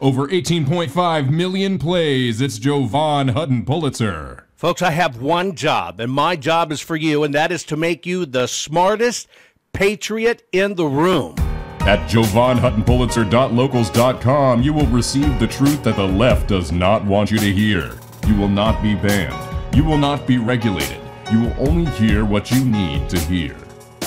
Over 0.00 0.26
18.5 0.28 1.30
million 1.30 1.78
plays. 1.78 2.40
It's 2.40 2.58
Jovan 2.58 3.28
Hutton 3.28 3.64
Pulitzer. 3.64 4.46
Folks, 4.54 4.80
I 4.80 4.92
have 4.92 5.20
one 5.20 5.56
job, 5.56 5.98
and 5.98 6.12
my 6.12 6.36
job 6.36 6.70
is 6.70 6.80
for 6.80 6.94
you, 6.94 7.24
and 7.24 7.34
that 7.34 7.50
is 7.50 7.64
to 7.64 7.76
make 7.76 8.06
you 8.06 8.26
the 8.26 8.46
smartest 8.46 9.26
patriot 9.72 10.46
in 10.52 10.76
the 10.76 10.86
room. 10.86 11.34
At 11.80 12.08
JovanHuttonPulitzer.locals.com, 12.08 14.62
you 14.62 14.72
will 14.72 14.86
receive 14.86 15.40
the 15.40 15.48
truth 15.48 15.82
that 15.82 15.96
the 15.96 16.06
left 16.06 16.48
does 16.48 16.70
not 16.70 17.04
want 17.04 17.30
you 17.30 17.38
to 17.38 17.52
hear. 17.52 17.98
You 18.26 18.36
will 18.36 18.48
not 18.48 18.82
be 18.82 18.94
banned. 18.94 19.76
You 19.76 19.84
will 19.84 19.98
not 19.98 20.26
be 20.26 20.38
regulated 20.38 21.03
you 21.30 21.40
will 21.40 21.54
only 21.68 21.90
hear 21.92 22.24
what 22.24 22.50
you 22.50 22.64
need 22.64 23.08
to 23.10 23.18
hear. 23.18 23.54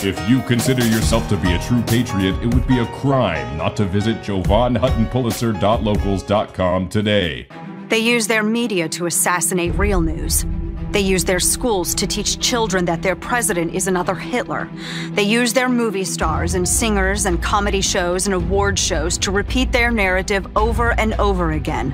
If 0.04 0.30
you 0.30 0.42
consider 0.44 0.86
yourself 0.86 1.28
to 1.30 1.38
be 1.38 1.54
a 1.54 1.60
true 1.60 1.82
patriot, 1.82 2.36
it 2.44 2.54
would 2.54 2.68
be 2.68 2.78
a 2.80 2.86
crime 2.88 3.58
not 3.58 3.76
to 3.78 3.86
visit 3.86 4.22
JovanHuttonPulitzer.locals.com 4.22 6.90
today. 6.90 7.48
They 7.90 8.00
use 8.00 8.28
their 8.28 8.44
media 8.44 8.90
to 8.90 9.08
assassinate 9.08 9.74
real 9.76 10.02
news. 10.02 10.46
They 10.92 11.02
use 11.02 11.26
their 11.26 11.40
schools 11.40 11.94
to 11.96 12.08
teach 12.08 12.40
children 12.40 12.86
that 12.86 13.02
their 13.02 13.16
president 13.16 13.74
is 13.74 13.88
another 13.88 14.16
Hitler. 14.16 14.70
They 15.12 15.24
use 15.24 15.54
their 15.54 15.70
movie 15.70 16.06
stars 16.06 16.54
and 16.54 16.68
singers 16.68 17.26
and 17.26 17.42
comedy 17.42 17.82
shows 17.82 18.26
and 18.26 18.34
award 18.34 18.80
shows 18.80 19.18
to 19.20 19.32
repeat 19.32 19.72
their 19.72 19.92
narrative 19.92 20.48
over 20.56 20.98
and 21.00 21.14
over 21.16 21.52
again. 21.52 21.94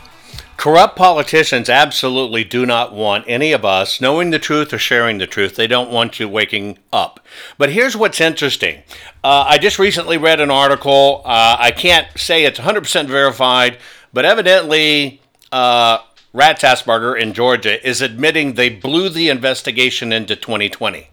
Corrupt 0.61 0.95
politicians 0.95 1.71
absolutely 1.71 2.43
do 2.43 2.67
not 2.67 2.93
want 2.93 3.25
any 3.27 3.51
of 3.51 3.65
us 3.65 3.99
knowing 3.99 4.29
the 4.29 4.37
truth 4.37 4.71
or 4.71 4.77
sharing 4.77 5.17
the 5.17 5.25
truth. 5.25 5.55
They 5.55 5.65
don't 5.65 5.89
want 5.89 6.19
you 6.19 6.29
waking 6.29 6.77
up. 6.93 7.19
But 7.57 7.71
here's 7.71 7.97
what's 7.97 8.21
interesting. 8.21 8.83
Uh, 9.23 9.45
I 9.47 9.57
just 9.57 9.79
recently 9.79 10.19
read 10.19 10.39
an 10.39 10.51
article. 10.51 11.23
Uh, 11.25 11.57
I 11.57 11.71
can't 11.71 12.15
say 12.15 12.45
it's 12.45 12.59
100% 12.59 13.07
verified, 13.07 13.79
but 14.13 14.23
evidently, 14.23 15.19
uh, 15.51 15.97
Raffensperger 16.31 17.19
in 17.19 17.33
Georgia 17.33 17.83
is 17.83 17.99
admitting 17.99 18.53
they 18.53 18.69
blew 18.69 19.09
the 19.09 19.29
investigation 19.29 20.13
into 20.13 20.35
2020. 20.35 21.09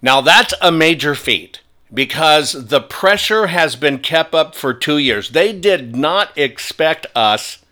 Now, 0.00 0.20
that's 0.20 0.54
a 0.62 0.70
major 0.70 1.16
feat 1.16 1.60
because 1.92 2.68
the 2.68 2.82
pressure 2.82 3.48
has 3.48 3.74
been 3.74 3.98
kept 3.98 4.32
up 4.32 4.54
for 4.54 4.72
two 4.72 4.98
years. 4.98 5.30
They 5.30 5.52
did 5.52 5.96
not 5.96 6.38
expect 6.38 7.08
us 7.16 7.64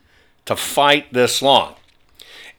to 0.46 0.56
fight 0.56 1.12
this 1.12 1.42
long. 1.42 1.74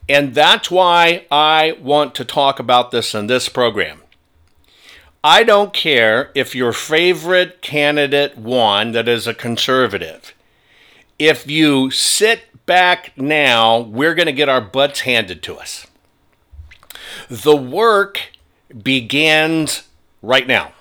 And 0.08 0.34
that's 0.34 0.72
why 0.72 1.26
I 1.30 1.78
want 1.82 2.16
to 2.16 2.26
talk 2.26 2.60
about 2.60 2.92
this 2.92 3.14
in 3.14 3.28
this 3.28 3.50
program. 3.50 4.04
I 5.24 5.44
don't 5.44 5.74
care 5.74 6.32
if 6.36 6.56
your 6.56 6.72
favorite 6.72 7.62
candidate 7.62 8.38
won 8.38 8.92
that 8.92 9.10
is 9.10 9.28
a 9.28 9.34
conservative. 9.34 10.34
If 11.20 11.48
you 11.50 11.92
sit 11.92 12.66
back 12.66 13.18
now, 13.18 13.80
we're 13.80 14.16
going 14.16 14.28
to 14.28 14.32
get 14.32 14.48
our 14.48 14.62
butts 14.62 15.02
handed 15.02 15.42
to 15.44 15.56
us. 15.58 15.88
The 17.30 17.56
work 17.56 18.22
begins 18.84 19.84
right 20.22 20.48
now. 20.48 20.72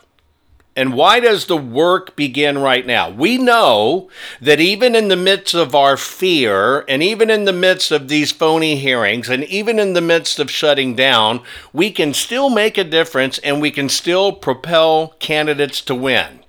And 0.77 0.93
why 0.93 1.21
does 1.21 1.47
the 1.47 1.57
work 1.57 2.17
begin 2.17 2.59
right 2.59 2.85
now? 2.85 3.09
We 3.09 3.39
know 3.39 4.11
that 4.43 4.61
even 4.61 4.95
in 4.95 5.09
the 5.09 5.17
midst 5.17 5.55
of 5.55 5.75
our 5.75 5.97
fear, 5.97 6.85
and 6.87 7.03
even 7.03 7.31
in 7.31 7.47
the 7.47 7.53
midst 7.55 7.91
of 7.91 8.09
these 8.09 8.31
phony 8.31 8.77
hearings, 8.77 9.31
and 9.31 9.43
even 9.45 9.79
in 9.79 9.95
the 9.95 10.03
midst 10.03 10.39
of 10.39 10.51
shutting 10.51 10.95
down, 10.95 11.41
we 11.73 11.91
can 11.91 12.13
still 12.13 12.51
make 12.51 12.77
a 12.77 12.85
difference 12.85 13.39
and 13.39 13.59
we 13.59 13.71
can 13.71 13.89
still 13.89 14.33
propel 14.33 15.15
candidates 15.19 15.81
to 15.81 15.95
win. 15.95 16.41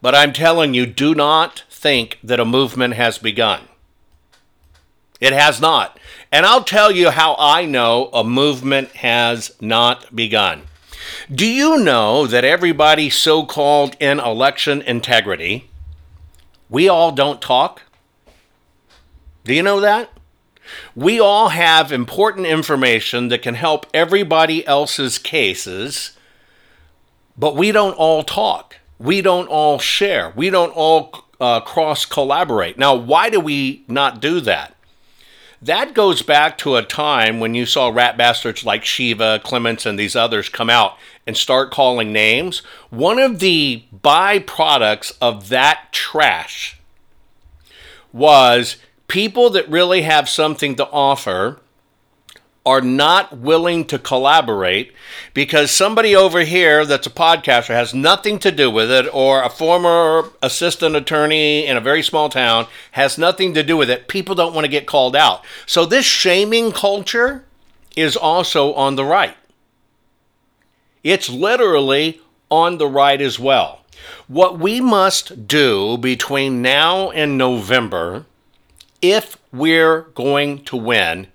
But 0.00 0.14
I'm 0.14 0.32
telling 0.32 0.72
you, 0.72 0.86
do 0.86 1.14
not 1.14 1.64
think 1.68 2.18
that 2.24 2.40
a 2.40 2.44
movement 2.46 2.94
has 2.94 3.18
begun. 3.18 3.68
It 5.20 5.34
has 5.34 5.60
not. 5.60 5.98
And 6.32 6.46
I'll 6.46 6.64
tell 6.64 6.90
you 6.90 7.10
how 7.10 7.36
I 7.38 7.66
know 7.66 8.08
a 8.14 8.24
movement 8.24 8.88
has 8.96 9.52
not 9.60 10.16
begun. 10.16 10.62
Do 11.32 11.46
you 11.46 11.78
know 11.78 12.26
that 12.26 12.44
everybody 12.44 13.10
so 13.10 13.44
called 13.44 13.96
in 14.00 14.20
election 14.20 14.82
integrity, 14.82 15.70
we 16.68 16.88
all 16.88 17.12
don't 17.12 17.40
talk? 17.40 17.82
Do 19.44 19.54
you 19.54 19.62
know 19.62 19.80
that? 19.80 20.10
We 20.94 21.20
all 21.20 21.50
have 21.50 21.92
important 21.92 22.46
information 22.46 23.28
that 23.28 23.42
can 23.42 23.54
help 23.54 23.86
everybody 23.94 24.66
else's 24.66 25.18
cases, 25.18 26.16
but 27.36 27.56
we 27.56 27.72
don't 27.72 27.94
all 27.94 28.22
talk. 28.22 28.76
We 28.98 29.22
don't 29.22 29.48
all 29.48 29.78
share. 29.78 30.32
We 30.34 30.50
don't 30.50 30.70
all 30.70 31.26
uh, 31.40 31.60
cross 31.60 32.04
collaborate. 32.04 32.78
Now, 32.78 32.94
why 32.94 33.30
do 33.30 33.40
we 33.40 33.84
not 33.88 34.20
do 34.20 34.40
that? 34.40 34.75
That 35.66 35.94
goes 35.94 36.22
back 36.22 36.58
to 36.58 36.76
a 36.76 36.84
time 36.84 37.40
when 37.40 37.56
you 37.56 37.66
saw 37.66 37.88
rat 37.88 38.16
bastards 38.16 38.64
like 38.64 38.84
Shiva, 38.84 39.40
Clements, 39.42 39.84
and 39.84 39.98
these 39.98 40.14
others 40.14 40.48
come 40.48 40.70
out 40.70 40.96
and 41.26 41.36
start 41.36 41.72
calling 41.72 42.12
names. 42.12 42.60
One 42.90 43.18
of 43.18 43.40
the 43.40 43.82
byproducts 43.92 45.16
of 45.20 45.48
that 45.48 45.88
trash 45.90 46.78
was 48.12 48.76
people 49.08 49.50
that 49.50 49.68
really 49.68 50.02
have 50.02 50.28
something 50.28 50.76
to 50.76 50.88
offer 50.90 51.60
are 52.66 52.80
not 52.80 53.38
willing 53.38 53.84
to 53.84 53.96
collaborate 53.96 54.92
because 55.32 55.70
somebody 55.70 56.16
over 56.16 56.40
here 56.40 56.84
that's 56.84 57.06
a 57.06 57.10
podcaster 57.10 57.68
has 57.68 57.94
nothing 57.94 58.40
to 58.40 58.50
do 58.50 58.68
with 58.68 58.90
it, 58.90 59.08
or 59.14 59.44
a 59.44 59.48
former 59.48 60.28
assistant 60.42 60.96
attorney 60.96 61.64
in 61.64 61.76
a 61.76 61.80
very 61.80 62.02
small 62.02 62.28
town 62.28 62.66
has 62.90 63.16
nothing 63.16 63.54
to 63.54 63.62
do 63.62 63.76
with 63.76 63.88
it. 63.88 64.08
People 64.08 64.34
don't 64.34 64.52
want 64.52 64.64
to 64.64 64.70
get 64.70 64.84
called 64.84 65.14
out. 65.14 65.44
So, 65.64 65.86
this 65.86 66.04
shaming 66.04 66.72
culture 66.72 67.44
is 67.94 68.16
also 68.16 68.74
on 68.74 68.96
the 68.96 69.04
right. 69.04 69.36
It's 71.04 71.30
literally 71.30 72.20
on 72.50 72.78
the 72.78 72.88
right 72.88 73.20
as 73.20 73.38
well. 73.38 73.84
What 74.26 74.58
we 74.58 74.80
must 74.80 75.46
do 75.46 75.96
between 75.98 76.62
now 76.62 77.10
and 77.12 77.38
November, 77.38 78.26
if 79.00 79.36
we're 79.52 80.02
going 80.02 80.64
to 80.64 80.76
win, 80.76 81.28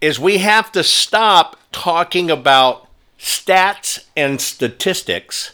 is 0.00 0.18
we 0.18 0.38
have 0.38 0.70
to 0.72 0.82
stop 0.82 1.56
talking 1.72 2.30
about 2.30 2.88
stats 3.18 4.04
and 4.16 4.40
statistics 4.40 5.52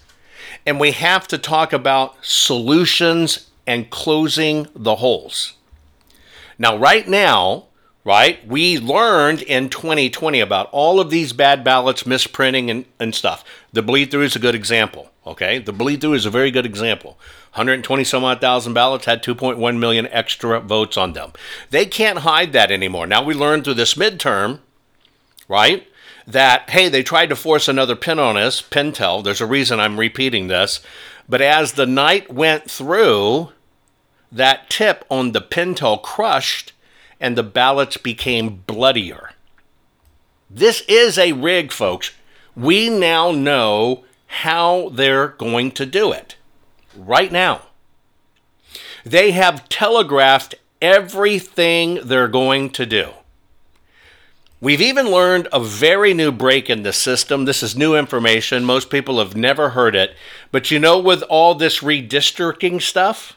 and 0.67 0.79
we 0.79 0.93
have 0.93 1.27
to 1.29 1.39
talk 1.39 1.73
about 1.73 2.17
solutions 2.23 3.51
and 3.67 3.91
closing 3.91 4.67
the 4.75 4.97
holes. 4.97 5.55
Now, 6.59 6.77
right 6.77 7.09
now, 7.09 7.67
right, 8.05 8.47
we 8.47 8.79
learned 8.79 9.43
in 9.43 9.71
2020 9.71 10.41
about 10.41 10.69
all 10.73 11.01
of 11.01 11.11
these 11.11 11.33
bad 11.33 11.65
ballots, 11.65 12.05
misprinting, 12.05 12.71
and, 12.71 12.85
and 12.99 13.15
stuff. 13.15 13.45
The 13.73 13.83
bleed 13.83 14.11
through 14.11 14.23
is 14.23 14.37
a 14.37 14.41
good 14.41 14.55
example, 14.55 15.11
okay? 15.27 15.59
The 15.59 15.73
bleed 15.73 16.01
through 16.01 16.15
is 16.15 16.27
a 16.27 16.31
very 16.31 16.51
good 16.51 16.67
example. 16.67 17.19
120 17.53 18.05
some 18.05 18.23
odd 18.23 18.41
thousand 18.41 18.75
ballots 18.75 19.07
had 19.07 19.25
2.1 19.25 19.79
million 19.79 20.07
extra 20.09 20.61
votes 20.61 20.97
on 20.97 21.15
them. 21.15 21.33
They 21.71 21.85
can't 21.85 22.21
hide 22.21 22.53
that 22.53 22.71
anymore. 22.71 23.09
Now 23.09 23.25
we 23.25 23.35
learned 23.35 23.65
through 23.65 23.75
this 23.75 23.95
midterm, 23.95 24.61
right? 25.49 25.87
That, 26.29 26.71
hey, 26.71 26.89
they 26.89 27.03
tried 27.03 27.29
to 27.31 27.37
force 27.37 27.67
another 27.67 27.97
pin 27.97 28.21
on 28.21 28.37
us, 28.37 28.63
Pentel. 28.63 29.25
There's 29.25 29.41
a 29.41 29.47
reason 29.47 29.81
I'm 29.81 29.99
repeating 29.99 30.47
this. 30.47 30.81
But 31.29 31.41
as 31.41 31.73
the 31.73 31.87
night 31.87 32.33
went 32.33 32.71
through, 32.71 33.51
that 34.31 34.71
tip 34.71 35.05
on 35.11 35.33
the 35.33 35.41
Pentel 35.41 36.01
crushed 36.01 36.73
and 37.19 37.37
the 37.37 37.43
ballots 37.43 37.97
became 37.97 38.63
bloodier. 38.67 39.33
This 40.49 40.83
is 40.83 41.19
a 41.19 41.33
rig, 41.33 41.73
folks. 41.73 42.13
We 42.55 42.89
now 42.89 43.33
know 43.33 44.05
how 44.27 44.91
they're 44.91 45.29
going 45.29 45.73
to 45.73 45.85
do 45.85 46.13
it 46.13 46.37
right 46.97 47.31
now. 47.31 47.63
They 49.05 49.31
have 49.31 49.69
telegraphed 49.69 50.55
everything 50.83 52.01
they're 52.05 52.29
going 52.29 52.71
to 52.71 52.87
do. 52.87 53.11
We've 54.63 54.83
even 54.83 55.11
learned 55.11 55.49
a 55.53 55.61
very 55.61 56.13
new 56.13 56.31
break 56.31 56.69
in 56.69 56.83
the 56.83 56.93
system. 56.93 57.47
This 57.47 57.63
is 57.63 57.75
new 57.75 57.97
information. 57.97 58.63
Most 58.65 58.91
people 58.91 59.19
have 59.19 59.35
never 59.35 59.71
heard 59.71 59.97
it. 59.97 60.15
But 60.53 60.71
you 60.71 60.79
know, 60.79 60.99
with 60.99 61.23
all 61.23 61.55
this 61.55 61.81
redistricting 61.81 62.83
stuff, 62.83 63.35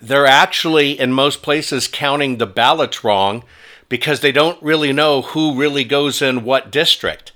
they're 0.00 0.26
actually, 0.26 0.98
in 0.98 1.12
most 1.12 1.42
places, 1.42 1.88
counting 1.88 2.38
the 2.38 2.46
ballots 2.46 3.02
wrong 3.02 3.42
because 3.88 4.20
they 4.20 4.30
don't 4.30 4.62
really 4.62 4.92
know 4.92 5.22
who 5.22 5.56
really 5.56 5.82
goes 5.82 6.22
in 6.22 6.44
what 6.44 6.70
district. 6.70 7.32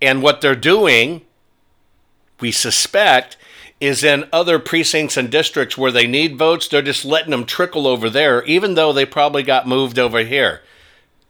And 0.00 0.22
what 0.22 0.40
they're 0.40 0.54
doing, 0.54 1.22
we 2.38 2.52
suspect, 2.52 3.36
is 3.84 4.04
in 4.04 4.28
other 4.32 4.58
precincts 4.58 5.16
and 5.16 5.30
districts 5.30 5.76
where 5.76 5.92
they 5.92 6.06
need 6.06 6.38
votes, 6.38 6.68
they're 6.68 6.82
just 6.82 7.04
letting 7.04 7.30
them 7.30 7.44
trickle 7.44 7.86
over 7.86 8.08
there, 8.08 8.42
even 8.44 8.74
though 8.74 8.92
they 8.92 9.04
probably 9.04 9.42
got 9.42 9.66
moved 9.66 9.98
over 9.98 10.20
here. 10.20 10.62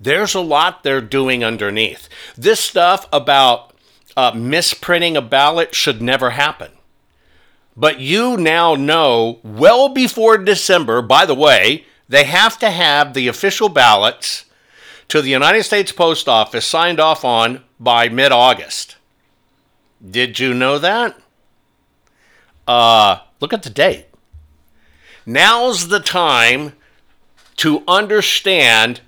There's 0.00 0.34
a 0.34 0.40
lot 0.40 0.82
they're 0.82 1.00
doing 1.00 1.42
underneath. 1.44 2.08
This 2.36 2.60
stuff 2.60 3.08
about 3.12 3.72
uh, 4.16 4.32
misprinting 4.32 5.16
a 5.16 5.22
ballot 5.22 5.74
should 5.74 6.02
never 6.02 6.30
happen. 6.30 6.70
But 7.76 8.00
you 8.00 8.36
now 8.36 8.74
know 8.74 9.40
well 9.42 9.88
before 9.88 10.38
December, 10.38 11.02
by 11.02 11.26
the 11.26 11.34
way, 11.34 11.86
they 12.08 12.24
have 12.24 12.58
to 12.58 12.70
have 12.70 13.14
the 13.14 13.28
official 13.28 13.68
ballots 13.68 14.44
to 15.08 15.20
the 15.20 15.30
United 15.30 15.64
States 15.64 15.90
Post 15.90 16.28
Office 16.28 16.66
signed 16.66 17.00
off 17.00 17.24
on 17.24 17.64
by 17.80 18.08
mid 18.08 18.30
August. 18.30 18.96
Did 20.08 20.38
you 20.38 20.54
know 20.54 20.78
that? 20.78 21.18
Uh, 22.66 23.18
look 23.40 23.52
at 23.52 23.62
the 23.62 23.70
date. 23.70 24.06
Now's 25.26 25.88
the 25.88 26.00
time 26.00 26.72
to 27.56 27.82
understand 27.86 29.00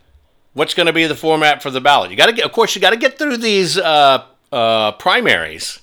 what's 0.54 0.74
going 0.74 0.86
to 0.86 0.92
be 0.92 1.06
the 1.06 1.14
format 1.14 1.62
for 1.62 1.70
the 1.70 1.80
ballot. 1.80 2.10
You 2.10 2.16
got 2.16 2.26
to 2.26 2.32
get, 2.32 2.44
of 2.44 2.52
course, 2.52 2.74
you 2.74 2.80
got 2.80 2.90
to 2.90 2.96
get 2.96 3.18
through 3.18 3.36
these 3.36 3.76
uh, 3.76 4.24
uh, 4.50 4.92
primaries, 4.92 5.80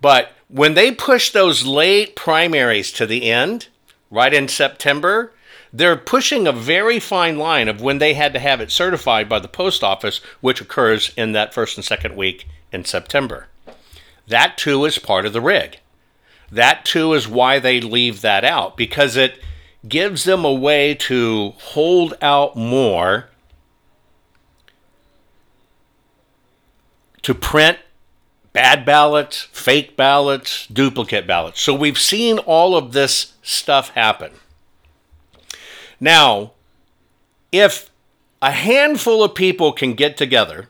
but 0.00 0.32
when 0.48 0.74
they 0.74 0.92
push 0.92 1.30
those 1.30 1.64
late 1.64 2.16
primaries 2.16 2.92
to 2.92 3.06
the 3.06 3.30
end, 3.30 3.68
right 4.10 4.34
in 4.34 4.48
September, 4.48 5.32
they're 5.72 5.96
pushing 5.96 6.46
a 6.46 6.52
very 6.52 7.00
fine 7.00 7.38
line 7.38 7.68
of 7.68 7.80
when 7.80 7.98
they 7.98 8.14
had 8.14 8.34
to 8.34 8.38
have 8.38 8.60
it 8.60 8.70
certified 8.70 9.28
by 9.28 9.38
the 9.38 9.48
post 9.48 9.82
office, 9.82 10.20
which 10.40 10.60
occurs 10.60 11.12
in 11.16 11.32
that 11.32 11.54
first 11.54 11.78
and 11.78 11.84
second 11.84 12.16
week 12.16 12.46
in 12.72 12.84
September. 12.84 13.46
That 14.26 14.58
too 14.58 14.84
is 14.84 14.98
part 14.98 15.24
of 15.24 15.32
the 15.32 15.40
rig. 15.40 15.78
That 16.52 16.84
too 16.84 17.14
is 17.14 17.26
why 17.26 17.58
they 17.58 17.80
leave 17.80 18.20
that 18.20 18.44
out, 18.44 18.76
because 18.76 19.16
it 19.16 19.42
gives 19.88 20.24
them 20.24 20.44
a 20.44 20.52
way 20.52 20.94
to 20.94 21.54
hold 21.56 22.14
out 22.20 22.54
more 22.54 23.30
to 27.22 27.34
print 27.34 27.78
bad 28.52 28.84
ballots, 28.84 29.48
fake 29.52 29.96
ballots, 29.96 30.66
duplicate 30.66 31.26
ballots. 31.26 31.58
So 31.58 31.74
we've 31.74 31.98
seen 31.98 32.38
all 32.40 32.76
of 32.76 32.92
this 32.92 33.32
stuff 33.42 33.88
happen. 33.90 34.32
Now, 35.98 36.52
if 37.50 37.90
a 38.42 38.50
handful 38.50 39.24
of 39.24 39.34
people 39.34 39.72
can 39.72 39.94
get 39.94 40.18
together 40.18 40.68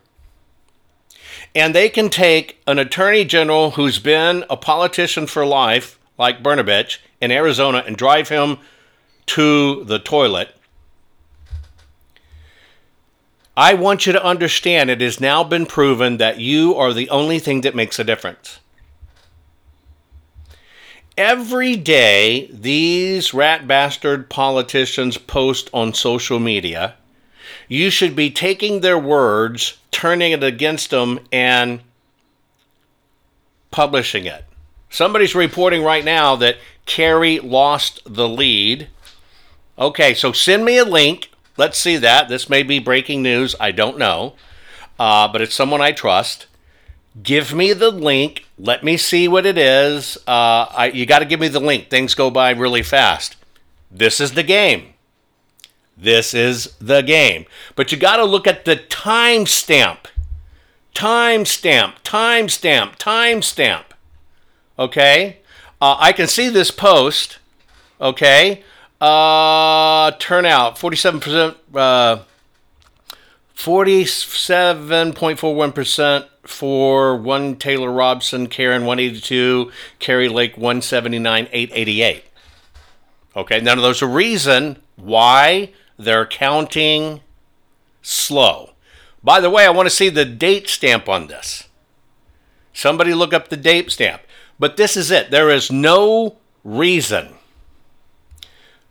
and 1.55 1.75
they 1.75 1.89
can 1.89 2.09
take 2.09 2.61
an 2.67 2.79
attorney 2.79 3.25
general 3.25 3.73
who's 3.73 3.99
been 3.99 4.45
a 4.49 4.57
politician 4.57 5.27
for 5.27 5.45
life, 5.45 5.99
like 6.19 6.43
Brnovich, 6.43 6.99
in 7.21 7.31
Arizona 7.31 7.85
and 7.87 7.97
drive 7.97 8.29
him 8.29 8.59
to 9.27 9.85
the 9.85 9.99
toilet, 9.99 10.55
I 13.57 13.75
want 13.75 14.07
you 14.07 14.15
to 14.15 14.25
understand 14.25 14.89
it 14.89 15.03
has 15.03 15.21
now 15.21 15.45
been 15.45 15.67
proven 15.67 16.17
that 16.17 16.41
you 16.41 16.75
are 16.75 16.95
the 16.95 17.11
only 17.11 17.39
thing 17.39 17.61
that 17.61 17.75
makes 17.75 17.99
a 17.99 18.05
difference. 18.05 18.61
Every 21.19 21.77
day, 21.77 22.49
these 22.51 23.35
rat 23.35 23.69
bastard 23.69 24.31
politicians 24.31 25.19
post 25.19 25.69
on 25.75 25.93
social 25.93 26.39
media. 26.39 26.95
You 27.73 27.91
should 27.91 28.15
be 28.15 28.31
taking 28.31 28.81
their 28.81 28.99
words, 28.99 29.79
turning 29.91 30.33
it 30.33 30.45
against 30.45 30.91
them, 30.91 31.21
and 31.33 31.81
publishing 33.71 34.27
it. 34.27 34.45
Somebody's 34.91 35.35
reporting 35.35 35.83
right 35.83 36.05
now 36.05 36.37
that 36.37 36.59
Kari 36.87 37.41
lost 37.41 38.01
the 38.05 38.29
lead. 38.29 38.89
Okay, 39.79 40.13
so 40.13 40.33
send 40.33 40.65
me 40.65 40.77
a 40.77 40.85
link 40.85 41.31
Let's 41.57 41.79
see 41.79 41.97
that. 41.99 42.29
This 42.29 42.49
may 42.49 42.63
be 42.63 42.79
breaking 42.79 43.23
news. 43.23 43.55
I 43.61 43.73
don't 43.73 43.99
know. 43.99 44.35
Uh, 44.99 45.29
but 45.29 45.43
it's 45.43 45.55
someone 45.55 45.81
I 45.81 45.93
trust. 45.93 46.47
Give 47.23 47.53
me 47.53 47.73
the 47.73 47.91
link. 47.91 48.47
Let 48.59 48.83
me 48.83 48.97
see 48.97 49.29
what 49.29 49.45
it 49.45 49.59
is. 49.59 50.17
Uh, 50.27 50.67
I, 50.71 50.93
you 50.95 51.05
got 51.05 51.19
to 51.19 51.25
give 51.27 51.41
me 51.41 51.49
the 51.49 51.61
link. 51.61 51.91
Things 51.91 52.15
go 52.15 52.31
by 52.31 52.51
really 52.51 52.83
fast. 52.83 53.37
This 53.91 54.21
is 54.21 54.33
the 54.33 54.43
game. 54.43 54.95
This 56.03 56.35
is 56.35 56.75
the 56.81 57.03
game. 57.03 57.47
But 57.77 57.93
you 57.93 57.99
got 57.99 58.17
to 58.17 58.25
look 58.25 58.49
at 58.49 58.65
the 58.65 58.75
timestamp. 58.75 60.07
Timestamp, 60.97 62.03
timestamp, 62.03 62.99
timestamp. 62.99 63.85
Okay? 64.77 65.37
Uh, 65.81 65.97
I 66.01 66.13
can 66.13 66.27
see 66.27 66.49
this 66.49 66.73
post. 66.73 67.39
Okay? 68.01 68.65
Uh, 69.01 70.11
turnout 70.19 70.77
47%, 70.77 71.55
uh, 71.75 72.19
47.41% 73.57 76.27
for 76.43 77.17
one 77.17 77.55
Taylor 77.55 77.93
Robson, 77.93 78.49
Karrin 78.49 78.81
182, 78.81 79.71
Kari 80.01 80.29
Lake 80.29 80.57
179, 80.57 81.47
888. 81.53 82.25
Okay, 83.37 83.61
none 83.61 83.79
of 83.79 83.83
those 83.83 84.03
are 84.03 84.09
reason 84.09 84.83
why 84.97 85.71
they're 85.99 86.27
counting 86.27 87.21
slow. 88.01 88.71
By 89.23 89.41
the 89.41 89.51
way, 89.51 89.65
I 89.65 89.71
want 89.71 89.87
to 89.87 89.95
see 89.95 90.09
the 90.09 90.25
date 90.25 90.69
stamp 90.69 91.09
on 91.09 91.29
this. 91.29 91.69
Somebody 92.73 93.15
look 93.15 93.33
up 93.33 93.49
the 93.49 93.57
date 93.57 93.91
stamp. 93.91 94.23
But 94.59 94.77
this 94.77 94.97
is 94.97 95.11
it. 95.11 95.31
There 95.31 95.51
is 95.51 95.71
no 95.71 96.37
reason 96.65 97.35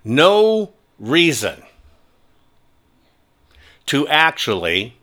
no 0.04 0.74
reason 1.00 1.64
to 3.86 4.08
actually 4.08 4.96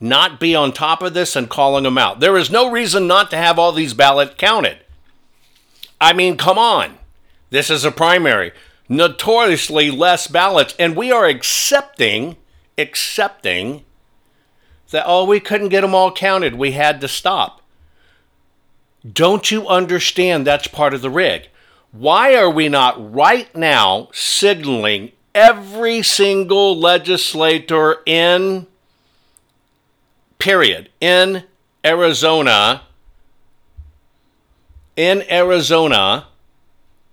not 0.00 0.38
be 0.38 0.54
on 0.54 0.72
top 0.72 1.02
of 1.02 1.14
this 1.14 1.36
and 1.36 1.48
calling 1.48 1.84
them 1.84 1.96
out. 1.96 2.20
There 2.20 2.36
is 2.36 2.50
no 2.50 2.70
reason 2.70 3.06
not 3.06 3.30
to 3.30 3.36
have 3.36 3.58
all 3.58 3.72
these 3.72 3.94
ballots 3.94 4.34
counted. 4.36 4.78
I 6.00 6.12
mean, 6.12 6.36
come 6.36 6.58
on. 6.58 6.98
This 7.50 7.70
is 7.70 7.84
a 7.84 7.90
primary. 7.90 8.52
Notoriously 8.94 9.90
less 9.90 10.26
ballots, 10.26 10.74
and 10.78 10.94
we 10.94 11.10
are 11.10 11.26
accepting, 11.26 12.36
accepting 12.78 13.84
that, 14.90 15.04
oh, 15.06 15.24
we 15.24 15.40
couldn't 15.40 15.70
get 15.70 15.80
them 15.80 15.94
all 15.94 16.12
counted. 16.12 16.54
We 16.54 16.72
had 16.72 17.00
to 17.00 17.08
stop. 17.08 17.60
Don't 19.10 19.50
you 19.50 19.66
understand 19.66 20.46
that's 20.46 20.68
part 20.68 20.94
of 20.94 21.02
the 21.02 21.10
rig? 21.10 21.48
Why 21.90 22.36
are 22.36 22.50
we 22.50 22.68
not 22.68 23.12
right 23.12 23.54
now 23.56 24.08
signaling 24.12 25.12
every 25.34 26.02
single 26.02 26.78
legislator 26.78 27.96
in, 28.06 28.66
period, 30.38 30.88
in 31.00 31.44
Arizona, 31.84 32.82
in 34.96 35.24
Arizona, 35.28 36.26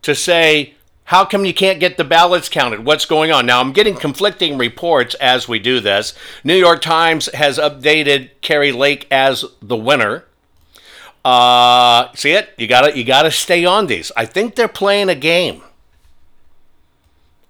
to 0.03 0.13
say, 0.13 0.75
how 1.11 1.25
come 1.25 1.43
you 1.43 1.53
can't 1.53 1.81
get 1.81 1.97
the 1.97 2.05
ballots 2.05 2.47
counted? 2.47 2.85
What's 2.85 3.03
going 3.03 3.33
on? 3.33 3.45
Now, 3.45 3.59
I'm 3.59 3.73
getting 3.73 3.97
conflicting 3.97 4.57
reports 4.57 5.13
as 5.15 5.45
we 5.45 5.59
do 5.59 5.81
this. 5.81 6.13
New 6.45 6.55
York 6.55 6.81
Times 6.81 7.25
has 7.33 7.57
updated 7.59 8.29
Kari 8.39 8.71
Lake 8.71 9.07
as 9.11 9.43
the 9.61 9.75
winner. 9.75 10.23
Uh, 11.25 12.07
see 12.13 12.31
it? 12.31 12.53
You 12.57 12.65
gotta 12.65 12.97
you 12.97 13.03
gotta 13.03 13.29
stay 13.29 13.65
on 13.65 13.87
these. 13.87 14.13
I 14.15 14.25
think 14.25 14.55
they're 14.55 14.69
playing 14.69 15.09
a 15.09 15.15
game. 15.15 15.61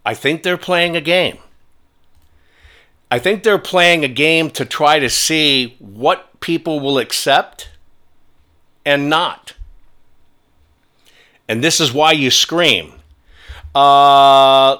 I 0.03 0.15
think 0.15 0.41
they're 0.41 0.57
playing 0.57 0.95
a 0.95 1.01
game. 1.01 1.37
I 3.11 3.19
think 3.19 3.43
they're 3.43 3.59
playing 3.59 4.03
a 4.03 4.07
game 4.07 4.49
to 4.51 4.65
try 4.65 4.97
to 4.97 5.07
see 5.07 5.75
what 5.77 6.39
people 6.39 6.79
will 6.79 6.97
accept 6.97 7.69
and 8.83 9.07
not. 9.07 9.53
And 11.47 11.63
this 11.63 11.79
is 11.79 11.93
why 11.93 12.13
you 12.13 12.31
scream. 12.31 12.93
Uh, 13.73 14.77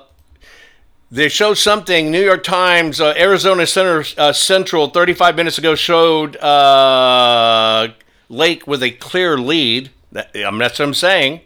they 1.09 1.29
showed 1.29 1.55
something. 1.55 2.09
New 2.09 2.23
York 2.23 2.43
Times, 2.43 3.01
uh, 3.01 3.13
Arizona 3.17 3.67
Center 3.67 4.03
uh, 4.17 4.33
Central, 4.33 4.89
35 4.89 5.35
minutes 5.35 5.57
ago, 5.57 5.75
showed 5.75 6.37
uh, 6.37 7.89
Lake 8.29 8.65
with 8.65 8.81
a 8.81 8.91
clear 8.91 9.37
lead. 9.37 9.91
That, 10.11 10.31
that's 10.33 10.79
what 10.79 10.81
I'm 10.81 10.93
saying. 10.93 11.41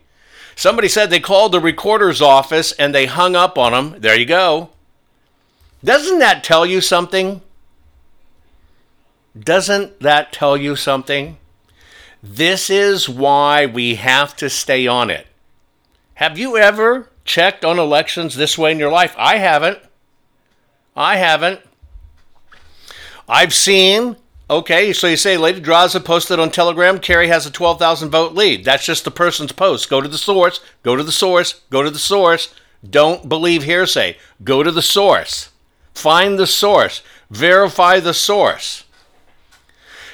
Somebody 0.55 0.87
said 0.87 1.09
they 1.09 1.19
called 1.19 1.51
the 1.51 1.59
recorder's 1.59 2.21
office 2.21 2.71
and 2.73 2.95
they 2.95 3.07
hung 3.07 3.35
up 3.35 3.57
on 3.57 3.73
him. 3.73 3.99
There 3.99 4.17
you 4.17 4.25
go. 4.25 4.69
Doesn't 5.83 6.19
that 6.19 6.43
tell 6.43 6.65
you 6.65 6.79
something? 6.79 7.41
Doesn't 9.37 9.99
that 9.99 10.31
tell 10.31 10.55
you 10.55 10.75
something? 10.75 11.37
This 12.23 12.69
is 12.69 13.09
why 13.09 13.65
we 13.65 13.95
have 13.95 14.35
to 14.37 14.49
stay 14.49 14.87
on 14.87 15.09
it. 15.09 15.27
Have 16.15 16.39
you 16.39 16.57
ever 16.57 17.09
checked 17.25 17.65
on 17.65 17.77
elections 17.79 18.35
this 18.35 18.57
way 18.57 18.71
in 18.71 18.79
your 18.79 18.91
life? 18.91 19.13
I 19.17 19.37
haven't. 19.37 19.79
I 20.95 21.17
haven't. 21.17 21.59
I've 23.27 23.53
seen, 23.53 24.15
okay, 24.49 24.93
so 24.93 25.07
you 25.07 25.17
say 25.17 25.35
Lady 25.35 25.59
Draza 25.59 26.03
posted 26.05 26.39
on 26.39 26.51
Telegram, 26.51 26.99
Kari 26.99 27.27
has 27.27 27.45
a 27.45 27.51
12,000 27.51 28.09
vote 28.09 28.33
lead. 28.33 28.63
That's 28.63 28.85
just 28.85 29.03
the 29.03 29.11
person's 29.11 29.51
post. 29.51 29.89
Go 29.89 29.99
to 29.99 30.07
the 30.07 30.17
source, 30.17 30.61
go 30.83 30.95
to 30.95 31.03
the 31.03 31.11
source, 31.11 31.61
go 31.69 31.83
to 31.83 31.89
the 31.89 31.99
source. 31.99 32.53
Don't 32.87 33.27
believe 33.27 33.63
hearsay. 33.63 34.17
Go 34.43 34.61
to 34.61 34.71
the 34.71 34.81
source. 34.81 35.49
Find 35.93 36.37
the 36.37 36.47
source. 36.47 37.01
Verify 37.29 37.99
the 37.99 38.13
source. 38.13 38.83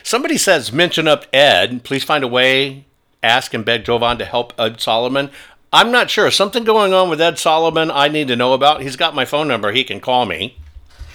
Somebody 0.03 0.37
says, 0.37 0.71
mention 0.71 1.07
up 1.07 1.25
Ed. 1.33 1.83
Please 1.83 2.03
find 2.03 2.23
a 2.23 2.27
way, 2.27 2.85
ask 3.21 3.53
and 3.53 3.65
beg 3.65 3.85
Jovan 3.85 4.17
to 4.17 4.25
help 4.25 4.53
Ed 4.57 4.79
Solomon. 4.79 5.29
I'm 5.73 5.91
not 5.91 6.09
sure. 6.09 6.29
Something 6.31 6.63
going 6.63 6.93
on 6.93 7.09
with 7.09 7.21
Ed 7.21 7.39
Solomon 7.39 7.89
I 7.89 8.07
need 8.07 8.27
to 8.27 8.35
know 8.35 8.53
about. 8.53 8.81
He's 8.81 8.95
got 8.95 9.15
my 9.15 9.25
phone 9.25 9.47
number. 9.47 9.71
He 9.71 9.83
can 9.83 9.99
call 9.99 10.25
me, 10.25 10.57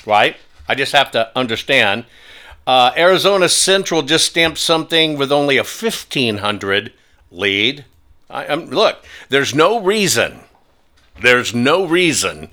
right? 0.07 0.37
I 0.69 0.75
just 0.75 0.93
have 0.93 1.11
to 1.13 1.31
understand. 1.37 2.07
Uh, 2.67 2.93
Arizona 2.97 3.49
Central 3.49 4.03
just 4.03 4.27
stamped 4.27 4.59
something 4.59 5.19
with 5.19 5.31
only 5.31 5.57
a 5.57 5.63
1,500 5.63 6.93
lead. 7.31 7.85
I'm 8.29 8.67
look, 8.71 9.05
there's 9.29 9.55
no 9.55 9.81
reason, 9.81 10.41
there's 11.21 11.55
no 11.55 11.87
reason 11.87 12.51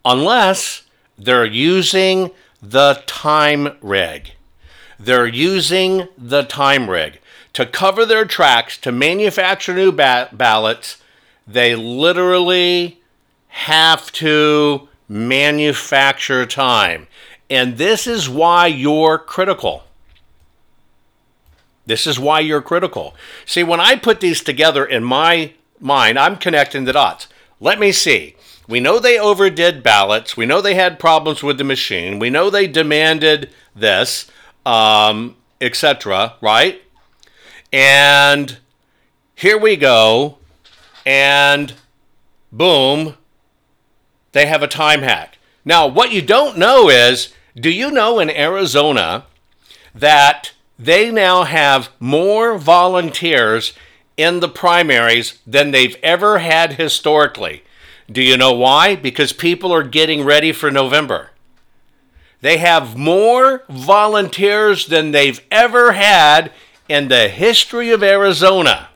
Unless 0.06 0.81
they're 1.18 1.44
using 1.44 2.30
the 2.62 3.02
time 3.06 3.76
rig. 3.80 4.32
They're 4.98 5.26
using 5.26 6.08
the 6.16 6.42
time 6.42 6.88
rig 6.88 7.20
to 7.52 7.66
cover 7.66 8.06
their 8.06 8.24
tracks 8.24 8.78
to 8.78 8.92
manufacture 8.92 9.74
new 9.74 9.92
ba- 9.92 10.28
ballots. 10.32 11.02
They 11.46 11.74
literally 11.74 13.00
have 13.48 14.10
to 14.12 14.88
manufacture 15.08 16.46
time. 16.46 17.06
And 17.50 17.76
this 17.76 18.06
is 18.06 18.28
why 18.28 18.68
you're 18.68 19.18
critical. 19.18 19.84
This 21.84 22.06
is 22.06 22.18
why 22.18 22.40
you're 22.40 22.62
critical. 22.62 23.14
See, 23.44 23.62
when 23.62 23.80
I 23.80 23.96
put 23.96 24.20
these 24.20 24.42
together 24.42 24.84
in 24.84 25.04
my 25.04 25.52
mind, 25.80 26.18
I'm 26.18 26.36
connecting 26.36 26.84
the 26.84 26.92
dots. 26.92 27.28
Let 27.60 27.78
me 27.78 27.92
see. 27.92 28.36
We 28.72 28.80
know 28.80 28.98
they 28.98 29.18
overdid 29.18 29.82
ballots. 29.82 30.34
We 30.34 30.46
know 30.46 30.62
they 30.62 30.76
had 30.76 30.98
problems 30.98 31.42
with 31.42 31.58
the 31.58 31.62
machine. 31.62 32.18
We 32.18 32.30
know 32.30 32.48
they 32.48 32.66
demanded 32.66 33.50
this 33.76 34.30
um, 34.64 35.36
etc. 35.60 36.36
Right? 36.40 36.80
And 37.70 38.56
here 39.34 39.58
we 39.58 39.76
go, 39.76 40.38
and 41.04 41.74
boom, 42.50 43.18
they 44.32 44.46
have 44.46 44.62
a 44.62 44.68
time 44.68 45.02
hack. 45.02 45.36
Now, 45.66 45.86
what 45.86 46.10
you 46.10 46.22
don't 46.22 46.56
know 46.56 46.88
is 46.88 47.34
do 47.54 47.68
you 47.68 47.90
know 47.90 48.20
in 48.20 48.30
Arizona 48.30 49.26
that 49.94 50.52
they 50.78 51.10
now 51.10 51.44
have 51.44 51.90
more 52.00 52.56
volunteers 52.56 53.74
in 54.16 54.40
the 54.40 54.48
primaries 54.48 55.40
than 55.46 55.72
they've 55.72 55.96
ever 56.02 56.38
had 56.38 56.74
historically? 56.74 57.64
Do 58.12 58.22
you 58.22 58.36
know 58.36 58.52
why? 58.52 58.94
Because 58.94 59.32
people 59.32 59.72
are 59.72 59.82
getting 59.82 60.24
ready 60.24 60.52
for 60.52 60.70
November. 60.70 61.30
They 62.42 62.58
have 62.58 62.96
more 62.96 63.62
volunteers 63.68 64.86
than 64.86 65.12
they've 65.12 65.40
ever 65.50 65.92
had 65.92 66.52
in 66.88 67.08
the 67.08 67.28
history 67.28 67.90
of 67.90 68.02
Arizona. 68.02 68.88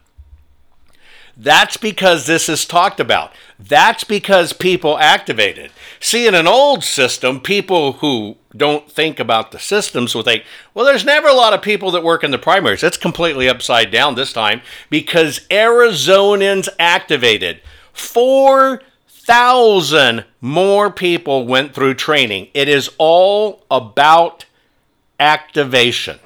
That's 1.37 1.77
because 1.77 2.27
this 2.27 2.49
is 2.49 2.65
talked 2.65 2.99
about. 2.99 3.33
That's 3.59 4.05
because 4.05 4.53
people 4.53 4.99
activated. 4.99 5.71
See, 6.01 6.27
in 6.27 6.35
an 6.35 6.47
old 6.47 6.83
system, 6.83 7.41
people 7.41 7.95
who 7.95 8.37
don't 8.57 8.91
think 8.91 9.21
about 9.21 9.53
the 9.53 9.59
systems 9.59 10.15
will 10.15 10.23
think, 10.23 10.45
well, 10.73 10.87
there's 10.87 11.05
never 11.05 11.29
a 11.29 11.35
lot 11.35 11.53
of 11.53 11.63
people 11.63 11.91
that 11.91 12.03
work 12.03 12.25
in 12.25 12.31
the 12.31 12.39
primaries. 12.39 12.83
It's 12.83 12.97
completely 12.97 13.49
upside 13.49 13.91
down 13.91 14.15
this 14.15 14.33
time 14.33 14.63
because 14.91 15.41
Arizonans 15.51 16.69
activated. 16.79 17.61
Four 17.93 18.83
thousand 19.27 20.25
more 20.41 20.89
people 20.89 21.47
went 21.47 21.75
through 21.75 21.95
training. 21.95 22.47
It 22.55 22.69
is 22.69 22.91
all 22.97 23.65
about 23.69 24.45
activation. 25.19 26.21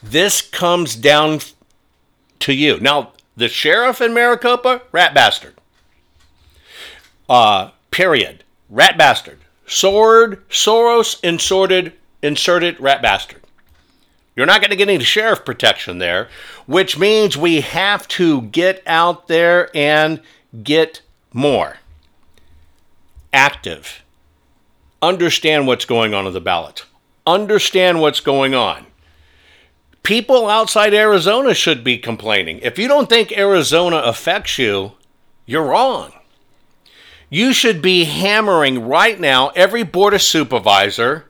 This 0.00 0.40
comes 0.40 0.94
down 0.94 1.40
to 2.38 2.52
you. 2.52 2.78
Now, 2.78 3.12
the 3.36 3.48
sheriff 3.48 4.00
in 4.00 4.14
Maricopa, 4.14 4.82
rat 4.92 5.14
bastard. 5.14 5.54
Uh, 7.28 7.70
period. 7.90 8.44
Rat 8.70 8.96
bastard. 8.96 9.40
Sword, 9.66 10.48
Soros 10.48 11.18
inserted, 11.24 11.92
inserted 12.22 12.78
rat 12.78 13.02
bastard. 13.02 13.42
You're 14.36 14.46
not 14.46 14.60
going 14.60 14.70
to 14.70 14.76
get 14.76 14.88
any 14.88 15.02
sheriff 15.02 15.44
protection 15.44 15.98
there, 15.98 16.28
which 16.66 16.96
means 16.96 17.36
we 17.36 17.62
have 17.62 18.06
to 18.08 18.42
get 18.42 18.80
out 18.86 19.26
there 19.26 19.68
and 19.76 20.20
get 20.62 21.02
more 21.32 21.78
active. 23.32 24.02
Understand 25.00 25.66
what's 25.66 25.84
going 25.84 26.14
on 26.14 26.26
in 26.26 26.32
the 26.32 26.40
ballot. 26.40 26.84
Understand 27.26 28.00
what's 28.00 28.20
going 28.20 28.54
on. 28.54 28.86
People 30.02 30.48
outside 30.48 30.94
Arizona 30.94 31.54
should 31.54 31.84
be 31.84 31.98
complaining. 31.98 32.60
If 32.62 32.78
you 32.78 32.88
don't 32.88 33.08
think 33.08 33.36
Arizona 33.36 33.98
affects 33.98 34.58
you, 34.58 34.92
you're 35.44 35.66
wrong. 35.66 36.12
You 37.30 37.52
should 37.52 37.82
be 37.82 38.04
hammering 38.04 38.86
right 38.88 39.20
now 39.20 39.48
every 39.48 39.82
board 39.82 40.14
of 40.14 40.22
supervisor 40.22 41.28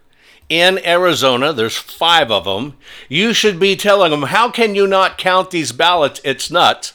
in 0.49 0.85
Arizona, 0.87 1.53
there's 1.53 1.77
five 1.77 2.31
of 2.31 2.45
them. 2.45 2.77
You 3.09 3.35
should 3.35 3.61
be 3.61 3.77
telling 3.77 4.11
them, 4.11 4.23
how 4.23 4.51
can 4.51 4.75
you 4.75 4.87
not 4.87 5.19
count 5.19 5.51
these 5.51 5.73
ballots? 5.73 6.21
It's 6.25 6.51
nuts. 6.51 6.95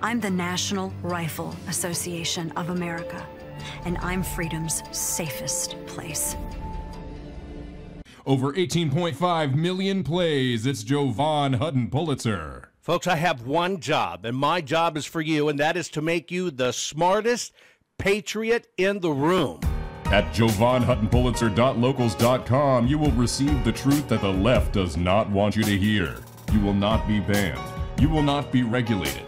I'm 0.00 0.20
the 0.20 0.30
National 0.30 0.92
Rifle 1.02 1.56
Association 1.66 2.52
of 2.52 2.70
America, 2.70 3.26
and 3.84 3.98
I'm 3.98 4.22
freedom's 4.22 4.84
safest 4.96 5.74
place. 5.86 6.36
Over 8.24 8.52
18.5 8.52 9.56
million 9.56 10.04
plays. 10.04 10.66
It's 10.66 10.84
Jovan 10.84 11.54
Hutton 11.54 11.90
Pulitzer. 11.90 12.70
Folks, 12.80 13.08
I 13.08 13.16
have 13.16 13.44
one 13.44 13.80
job, 13.80 14.24
and 14.24 14.36
my 14.36 14.60
job 14.60 14.96
is 14.96 15.04
for 15.04 15.20
you, 15.20 15.48
and 15.48 15.58
that 15.58 15.76
is 15.76 15.88
to 15.90 16.00
make 16.00 16.30
you 16.30 16.52
the 16.52 16.70
smartest 16.72 17.52
patriot 17.98 18.68
in 18.76 19.00
the 19.00 19.10
room. 19.10 19.58
At 20.06 20.32
JovanHuttonPulitzer.locals.com, 20.32 22.86
you 22.86 22.98
will 22.98 23.10
receive 23.12 23.64
the 23.64 23.72
truth 23.72 24.06
that 24.08 24.20
the 24.20 24.32
left 24.32 24.74
does 24.74 24.96
not 24.96 25.28
want 25.28 25.56
you 25.56 25.64
to 25.64 25.76
hear. 25.76 26.18
You 26.52 26.60
will 26.60 26.74
not 26.74 27.08
be 27.08 27.18
banned. 27.18 27.58
You 28.00 28.08
will 28.08 28.22
not 28.22 28.52
be 28.52 28.62
regulated 28.62 29.27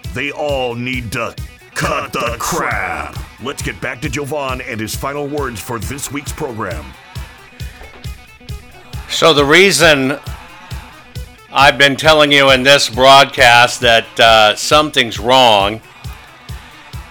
they 0.13 0.31
all 0.31 0.75
need 0.75 1.11
to 1.13 1.35
cut, 1.73 2.13
the, 2.13 2.35
crap. 2.39 3.17
Let's 3.41 3.61
get 3.61 3.79
back 3.81 4.01
to 4.01 4.09
Jovan 4.09 4.61
and 4.61 4.79
his 4.79 4.95
final 4.95 5.27
words 5.27 5.59
for 5.59 5.79
this 5.79 6.11
week's 6.11 6.31
program. 6.31 6.85
So, 9.09 9.33
the 9.33 9.45
reason 9.45 10.19
I've 11.51 11.77
been 11.77 11.95
telling 11.95 12.31
you 12.31 12.51
in 12.51 12.63
this 12.63 12.89
broadcast 12.89 13.81
that 13.81 14.19
uh, 14.19 14.55
something's 14.55 15.19
wrong 15.19 15.81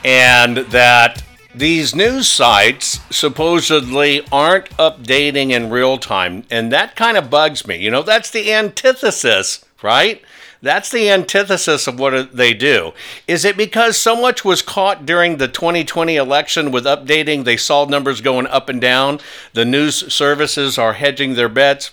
and 0.03 0.59
that 0.59 1.23
these 1.55 1.95
news 1.95 2.29
sites 2.29 3.01
supposedly 3.11 4.27
aren't 4.33 4.71
updating 4.71 5.51
in 5.51 5.69
real 5.69 5.99
time, 5.99 6.45
and 6.51 6.73
that 6.73 6.97
kind 6.97 7.17
of 7.17 7.29
bugs 7.29 7.67
me. 7.67 7.77
You 7.77 7.91
know, 7.91 8.03
that's 8.03 8.31
the 8.31 8.53
antithesis, 8.53 9.65
right? 9.83 10.23
That's 10.63 10.91
the 10.91 11.09
antithesis 11.09 11.87
of 11.87 11.99
what 11.99 12.37
they 12.37 12.53
do. 12.53 12.93
Is 13.27 13.47
it 13.47 13.57
because 13.57 13.97
so 13.97 14.15
much 14.15 14.45
was 14.45 14.61
caught 14.61 15.07
during 15.07 15.39
the 15.39 15.49
2020 15.49 16.17
election 16.17 16.71
with 16.71 16.85
updating? 16.85 17.45
They 17.45 17.57
saw 17.57 17.87
numbers 17.87 18.21
going 18.21 18.47
up 18.47 18.69
and 18.69 18.81
down. 18.81 19.21
The 19.55 19.65
news 19.65 20.13
services 20.13 20.77
are 20.77 20.93
hedging 20.93 21.35
their 21.35 21.49
bets. 21.49 21.91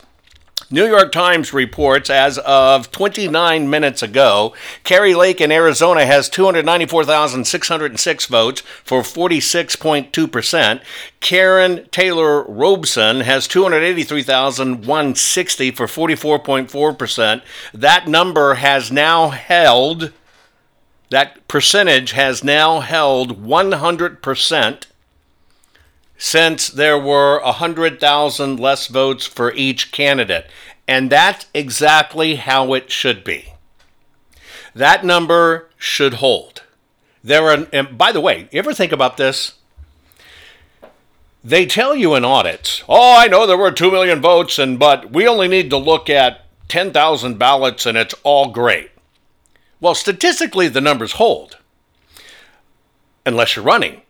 New 0.70 0.86
York 0.86 1.14
Times 1.14 1.54
reports 1.54 2.10
as 2.10 2.40
of 2.40 2.92
29 2.92 3.70
minutes 3.70 4.04
ago, 4.04 4.54
Kari 4.84 5.16
Lake 5.16 5.40
in 5.40 5.50
Arizona 5.50 6.06
has 6.06 6.28
294,606 6.28 8.26
votes 8.26 8.62
for 8.84 9.02
46.2%. 9.02 10.82
Karrin 11.22 11.90
Taylor 11.90 12.44
Robson 12.44 13.22
has 13.22 13.48
283,160 13.48 15.72
for 15.72 15.86
44.4%. 15.86 17.42
That 17.74 18.10
number 18.10 18.56
has 18.56 18.92
now 18.92 19.30
held, 19.30 20.12
that 21.12 21.48
percentage 21.48 22.12
has 22.12 22.44
now 22.44 22.82
held 22.82 23.42
100% 23.42 24.84
since 26.18 26.68
there 26.68 26.98
were 26.98 27.40
100,000 27.44 28.60
less 28.60 28.88
votes 28.88 29.26
for 29.26 29.54
each 29.54 29.92
candidate. 29.92 30.48
And 30.88 31.10
that's 31.10 31.46
exactly 31.54 32.36
how 32.36 32.74
it 32.74 32.92
should 32.92 33.24
be. 33.24 33.54
That 34.74 35.06
number 35.06 35.70
should 35.78 36.16
hold. 36.16 36.64
There 37.24 37.50
are, 37.50 37.68
and 37.74 37.98
by 37.98 38.12
the 38.12 38.22
way, 38.22 38.48
you 38.52 38.60
ever 38.60 38.74
think 38.74 38.92
about 38.92 39.18
this? 39.18 39.54
They 41.44 41.66
tell 41.66 41.96
you 41.96 42.16
in 42.16 42.26
audits, 42.26 42.84
oh, 42.90 43.18
I 43.18 43.28
know 43.28 43.46
there 43.46 43.58
were 43.58 43.72
2 43.72 43.92
million 43.92 44.22
votes, 44.22 44.60
and 44.60 44.78
but 44.80 45.12
we 45.12 45.28
only 45.28 45.48
need 45.48 45.70
to 45.70 45.78
look 45.78 46.10
at 46.10 46.46
10,000 46.68 47.38
ballots 47.38 47.86
and 47.86 47.98
it's 47.98 48.16
all 48.24 48.52
great. 48.52 48.92
Well, 49.80 49.96
statistically, 49.96 50.68
the 50.68 50.82
numbers 50.82 51.14
hold. 51.14 51.58
Unless 53.26 53.56
you're 53.56 53.66
running 53.66 54.02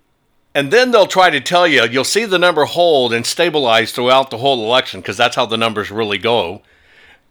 And 0.58 0.74
then 0.74 0.89
they'll 0.89 1.05
try 1.05 1.30
to 1.30 1.39
tell 1.39 1.68
you, 1.68 1.84
you'll 1.84 2.03
see 2.03 2.26
the 2.26 2.39
number 2.39 2.66
hold 2.66 3.14
and 3.14 3.28
stabilize 3.28 3.91
throughout 3.91 4.32
the 4.32 4.39
whole 4.39 4.66
election 4.66 5.01
because 5.01 5.16
that's 5.16 5.36
how 5.36 5.45
the 5.45 5.55
numbers 5.55 5.91
really 5.91 6.18
go. 6.18 6.64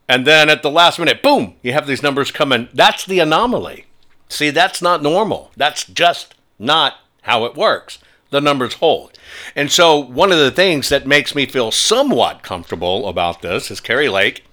And 0.09 0.25
then 0.25 0.49
at 0.49 0.63
the 0.63 0.71
last 0.71 1.01
minute, 1.01 1.25
boom, 1.25 1.57
you 1.61 1.73
have 1.73 1.89
these 1.89 2.05
numbers 2.05 2.31
coming. 2.31 2.69
That's 2.73 3.05
the 3.05 3.19
anomaly. 3.19 3.87
See, 4.29 4.51
that's 4.51 4.81
not 4.81 5.03
normal. 5.03 5.51
That's 5.57 5.85
just 5.87 6.37
not 6.61 7.01
how 7.23 7.45
it 7.47 7.57
works. 7.57 7.99
The 8.31 8.41
numbers 8.41 8.75
hold. 8.75 9.19
And 9.57 9.73
so, 9.73 9.99
one 9.99 10.31
of 10.31 10.39
the 10.39 10.53
things 10.53 10.89
that 10.91 11.05
makes 11.05 11.35
me 11.35 11.47
feel 11.47 11.73
somewhat 11.73 12.45
comfortable 12.45 13.09
about 13.09 13.43
this 13.43 13.73
is 13.73 13.81
Kari 13.81 14.09
Lake 14.09 14.45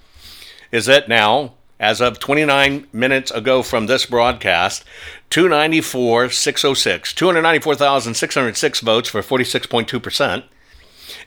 is 0.72 0.88
that 0.88 1.08
now, 1.08 1.54
as 1.84 2.00
of 2.00 2.18
29 2.18 2.88
minutes 2.94 3.30
ago 3.32 3.62
from 3.62 3.88
this 3.88 4.06
broadcast, 4.06 4.86
294,606, 5.32 7.14
294,606 7.14 8.80
votes 8.80 9.10
for 9.10 9.22
46.2%, 9.22 10.44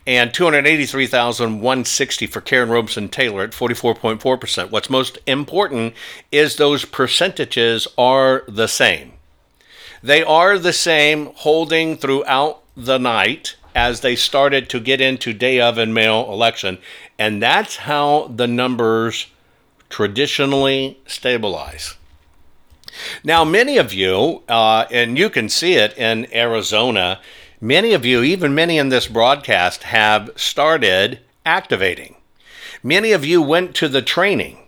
and 0.07 0.33
283,160 0.33 2.27
for 2.27 2.41
Karrin 2.41 2.71
Robson 2.71 3.11
Taylor 3.11 3.43
at 3.43 3.51
44.4%. 3.51 4.71
What's 4.71 4.89
most 4.89 5.19
important 5.27 5.93
is 6.33 6.57
those 6.57 6.87
percentages 6.87 7.87
are 7.99 8.43
the 8.49 8.67
same. 8.67 9.13
They 10.03 10.23
are 10.23 10.59
the 10.59 10.73
same 10.73 11.33
holding 11.35 11.99
throughout 11.99 12.63
the 12.75 12.97
night 12.97 13.57
as 13.75 14.01
they 14.01 14.17
started 14.17 14.71
to 14.71 14.81
get 14.81 15.03
into 15.03 15.35
day 15.35 15.61
of 15.61 15.77
and 15.77 15.93
mail 15.93 16.33
election. 16.33 16.79
And 17.19 17.43
that's 17.43 17.77
how 17.77 18.29
the 18.35 18.47
numbers 18.47 19.27
traditionally 19.89 20.99
stabilize. 21.07 21.95
Now, 23.23 23.45
many 23.45 23.77
of 23.77 23.93
you, 23.93 24.43
uh, 24.49 24.87
and 24.91 25.19
you 25.19 25.29
can 25.31 25.49
see 25.49 25.75
it 25.75 25.97
in 25.99 26.33
Arizona, 26.33 27.21
many 27.61 27.93
of 27.93 28.05
you, 28.05 28.23
even 28.23 28.55
many 28.55 28.79
in 28.79 28.89
this 28.89 29.07
broadcast, 29.07 29.85
have 29.85 30.31
started 30.37 31.21
activating. 31.45 32.17
Many 32.83 33.13
of 33.13 33.25
you 33.25 33.43
went 33.43 33.75
to 33.77 33.89
the 33.89 34.03
training. 34.03 34.59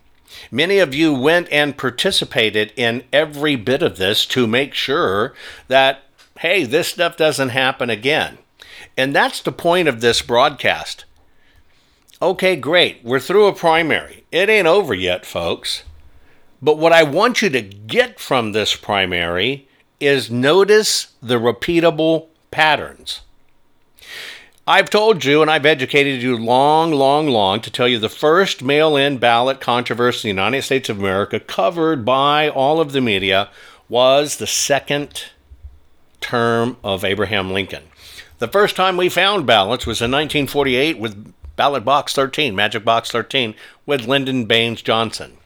Many 0.51 0.79
of 0.79 0.95
you 0.95 1.13
went 1.13 1.51
and 1.53 1.77
participated 1.77 2.73
in 2.77 3.05
every 3.13 3.57
bit 3.57 3.83
of 3.83 3.97
this 3.97 4.25
to 4.27 4.47
make 4.47 4.75
sure 4.75 5.35
that, 5.69 6.03
hey, 6.39 6.65
this 6.65 6.89
stuff 6.89 7.17
doesn't 7.17 7.51
happen 7.51 7.91
again. 7.91 8.39
And 8.97 9.15
that's 9.15 9.41
the 9.41 9.53
point 9.53 9.89
of 9.89 10.01
this 10.01 10.23
broadcast. 10.23 11.05
Okay, 12.21 12.57
great. 12.57 13.05
We're 13.05 13.21
through 13.21 13.47
a 13.47 13.53
primary. 13.53 14.25
It 14.33 14.49
ain't 14.49 14.67
over 14.67 14.93
yet, 14.93 15.25
folks. 15.25 15.85
But 16.61 16.77
what 16.77 16.93
I 16.93 17.05
want 17.05 17.43
you 17.43 17.49
to 17.51 17.63
get 17.63 18.19
from 18.19 18.51
this 18.51 18.75
primary 18.75 19.69
is 20.01 20.31
notice 20.31 21.13
the 21.23 21.39
repeatable 21.39 22.27
patterns. 22.51 23.21
I've 24.67 24.91
told 24.91 25.25
you 25.25 25.41
and 25.41 25.51
I've 25.51 25.65
educated 25.65 26.21
you 26.21 26.37
long, 26.37 26.93
long, 26.93 27.29
long 27.29 27.61
to 27.61 27.71
tell 27.71 27.89
you 27.89 27.99
the 27.99 28.09
first 28.09 28.63
mail 28.63 28.97
in 28.97 29.19
ballot 29.19 29.61
controversy 29.61 30.29
in 30.29 30.37
the 30.37 30.43
United 30.43 30.63
States 30.63 30.89
of 30.89 30.99
America 30.99 31.39
covered 31.39 32.05
by 32.05 32.49
all 32.49 32.81
of 32.81 32.93
the 32.93 33.01
media 33.01 33.49
was 33.89 34.37
the 34.37 34.47
second 34.47 35.27
term 36.21 36.77
of 36.83 37.05
Abraham 37.05 37.53
Lincoln. 37.53 37.85
The 38.41 38.49
first 38.49 38.77
time 38.77 38.97
we 38.97 39.09
found 39.09 39.47
ballots 39.47 39.87
was 39.87 40.01
in 40.01 40.11
1948 40.11 40.99
with 40.99 41.33
ballot 41.59 41.85
box 41.85 42.15
13, 42.15 42.55
Magic 42.55 42.85
Box 42.85 43.11
13, 43.11 43.55
with 43.85 44.07
Lyndon 44.07 44.45
Baines 44.45 44.81
Johnson. 44.81 45.37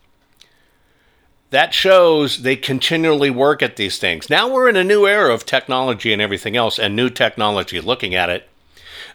That 1.49 1.73
shows 1.73 2.43
they 2.43 2.55
continually 2.55 3.31
work 3.31 3.63
at 3.63 3.77
these 3.77 3.99
things. 3.99 4.29
Now 4.29 4.47
we're 4.47 4.69
in 4.69 4.77
a 4.77 4.85
new 4.85 5.07
era 5.07 5.33
of 5.33 5.47
technology 5.47 6.13
and 6.13 6.21
everything 6.21 6.55
else, 6.55 6.79
and 6.79 6.95
new 6.95 7.09
technology 7.09 7.81
looking 7.81 8.15
at 8.15 8.29
it. 8.29 8.47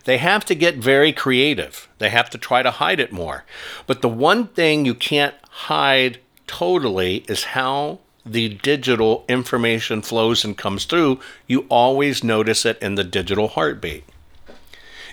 They 0.06 0.18
have 0.18 0.44
to 0.46 0.56
get 0.56 0.78
very 0.78 1.14
creative. 1.14 1.88
They 2.00 2.10
have 2.10 2.32
to 2.32 2.38
try 2.40 2.64
to 2.64 2.72
hide 2.72 3.00
it 3.00 3.12
more. 3.12 3.46
But 3.86 4.02
the 4.02 4.10
one 4.10 4.48
thing 4.48 4.84
you 4.84 4.96
can't 4.96 5.36
hide 5.50 6.20
totally 6.48 7.26
is 7.28 7.44
how 7.44 8.00
the 8.26 8.50
digital 8.50 9.24
information 9.30 10.02
flows 10.02 10.44
and 10.44 10.58
comes 10.58 10.86
through. 10.86 11.20
You 11.46 11.68
always 11.70 12.24
notice 12.24 12.66
it 12.66 12.80
in 12.82 12.96
the 12.96 13.04
digital 13.04 13.50
heartbeat. 13.50 14.04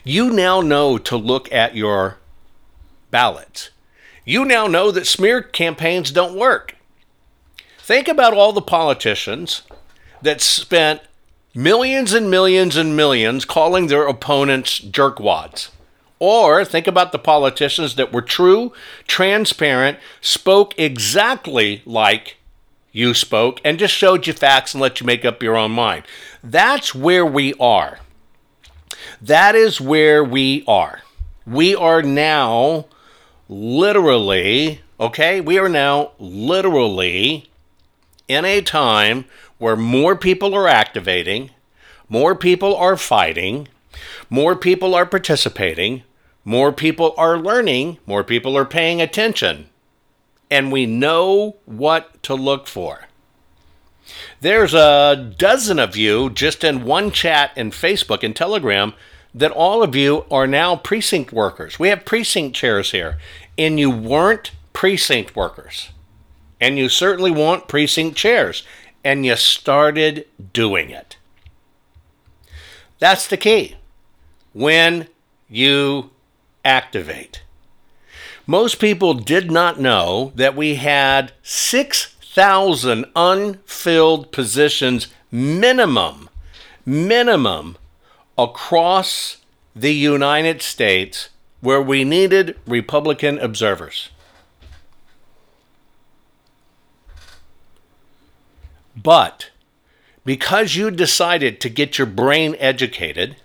You 0.06 0.30
now 0.30 0.60
know 0.60 0.98
to 0.98 1.16
look 1.16 1.50
at 1.50 1.74
your 1.74 2.18
ballots. 3.10 3.70
You 4.26 4.44
now 4.44 4.66
know 4.66 4.90
that 4.90 5.06
smear 5.06 5.40
campaigns 5.40 6.10
don't 6.10 6.38
work. 6.38 6.76
Think 7.78 8.06
about 8.06 8.34
all 8.34 8.52
the 8.52 8.60
politicians 8.60 9.62
that 10.20 10.42
spent 10.42 11.00
millions 11.54 12.12
and 12.12 12.30
millions 12.30 12.76
and 12.76 12.94
millions 12.94 13.46
calling 13.46 13.86
their 13.86 14.06
opponents 14.06 14.78
jerkwads. 14.78 15.70
Or 16.18 16.66
think 16.66 16.86
about 16.86 17.12
the 17.12 17.18
politicians 17.18 17.96
that 17.96 18.12
were 18.12 18.22
true, 18.22 18.74
transparent, 19.06 19.98
spoke 20.20 20.78
exactly 20.78 21.82
like 21.86 22.36
you 22.92 23.14
spoke, 23.14 23.60
and 23.64 23.78
just 23.78 23.94
showed 23.94 24.26
you 24.26 24.34
facts 24.34 24.74
and 24.74 24.80
let 24.82 25.00
you 25.00 25.06
make 25.06 25.24
up 25.24 25.42
your 25.42 25.56
own 25.56 25.72
mind. 25.72 26.04
That's 26.42 26.94
where 26.94 27.26
we 27.26 27.54
are. 27.54 28.00
That 29.20 29.54
is 29.54 29.80
where 29.80 30.22
we 30.22 30.64
are. 30.66 31.02
We 31.46 31.74
are 31.74 32.02
now 32.02 32.86
literally, 33.48 34.80
okay, 34.98 35.40
we 35.40 35.58
are 35.58 35.68
now 35.68 36.12
literally 36.18 37.50
in 38.28 38.44
a 38.44 38.62
time 38.62 39.26
where 39.58 39.76
more 39.76 40.16
people 40.16 40.54
are 40.54 40.68
activating, 40.68 41.50
more 42.08 42.34
people 42.34 42.76
are 42.76 42.96
fighting, 42.96 43.68
more 44.30 44.56
people 44.56 44.94
are 44.94 45.06
participating, 45.06 46.02
more 46.44 46.72
people 46.72 47.14
are 47.16 47.38
learning, 47.38 47.98
more 48.06 48.24
people 48.24 48.56
are 48.56 48.64
paying 48.64 49.00
attention, 49.00 49.68
and 50.50 50.70
we 50.70 50.86
know 50.86 51.56
what 51.64 52.22
to 52.22 52.34
look 52.34 52.66
for. 52.66 53.06
There's 54.40 54.74
a 54.74 55.32
dozen 55.38 55.78
of 55.78 55.96
you 55.96 56.30
just 56.30 56.64
in 56.64 56.84
one 56.84 57.10
chat 57.10 57.52
in 57.56 57.70
Facebook 57.70 58.22
and 58.22 58.34
Telegram 58.34 58.94
that 59.34 59.50
all 59.50 59.82
of 59.82 59.96
you 59.96 60.24
are 60.30 60.46
now 60.46 60.76
precinct 60.76 61.32
workers. 61.32 61.78
We 61.78 61.88
have 61.88 62.04
precinct 62.04 62.54
chairs 62.54 62.92
here, 62.92 63.18
and 63.58 63.80
you 63.80 63.90
weren't 63.90 64.52
precinct 64.72 65.34
workers. 65.34 65.90
And 66.60 66.78
you 66.78 66.88
certainly 66.88 67.30
want 67.30 67.68
precinct 67.68 68.16
chairs 68.16 68.62
and 69.04 69.26
you 69.26 69.36
started 69.36 70.26
doing 70.52 70.90
it. 70.90 71.18
That's 72.98 73.26
the 73.26 73.36
key. 73.36 73.76
When 74.52 75.08
you 75.48 76.10
activate. 76.64 77.42
Most 78.46 78.78
people 78.78 79.14
did 79.14 79.50
not 79.50 79.78
know 79.78 80.32
that 80.36 80.56
we 80.56 80.76
had 80.76 81.32
6,000 82.34 83.04
unfilled 83.14 84.32
positions 84.32 85.06
minimum, 85.30 86.28
minimum 86.84 87.76
across 88.36 89.36
the 89.76 89.94
United 89.94 90.60
States 90.60 91.28
where 91.60 91.80
we 91.80 92.02
needed 92.02 92.58
Republican 92.66 93.38
observers. 93.38 94.08
But 98.96 99.50
because 100.24 100.74
you 100.74 100.90
decided 100.90 101.60
to 101.60 101.68
get 101.68 101.98
your 101.98 102.06
brain 102.08 102.56
educated, 102.58 103.36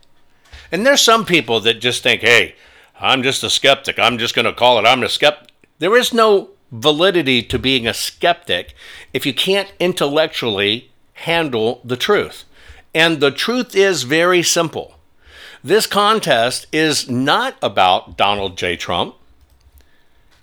and 0.72 0.84
there's 0.84 1.02
some 1.02 1.26
people 1.26 1.60
that 1.60 1.80
just 1.80 2.02
think, 2.02 2.22
hey, 2.22 2.56
I'm 3.00 3.22
just 3.22 3.44
a 3.44 3.52
skeptic. 3.52 4.00
I'm 4.00 4.18
just 4.18 4.34
going 4.34 4.46
to 4.46 4.54
call 4.54 4.80
it, 4.80 4.88
I'm 4.88 5.04
a 5.04 5.10
skeptic. 5.10 5.54
There 5.78 5.96
is 5.96 6.12
no 6.12 6.50
validity 6.72 7.42
to 7.44 7.60
being 7.60 7.88
a 7.88 7.94
skeptic 7.94 8.76
if 9.14 9.26
you 9.26 9.34
can't 9.34 9.72
intellectually 9.80 10.92
handle 11.14 11.82
the 11.84 11.98
truth. 11.98 12.46
And 12.94 13.20
the 13.20 13.32
truth 13.32 13.76
is 13.76 14.04
very 14.04 14.44
simple. 14.44 14.96
This 15.64 15.86
contest 15.86 16.68
is 16.72 17.10
not 17.10 17.56
about 17.62 18.18
Donald 18.18 18.58
J. 18.58 18.76
Trump 18.78 19.16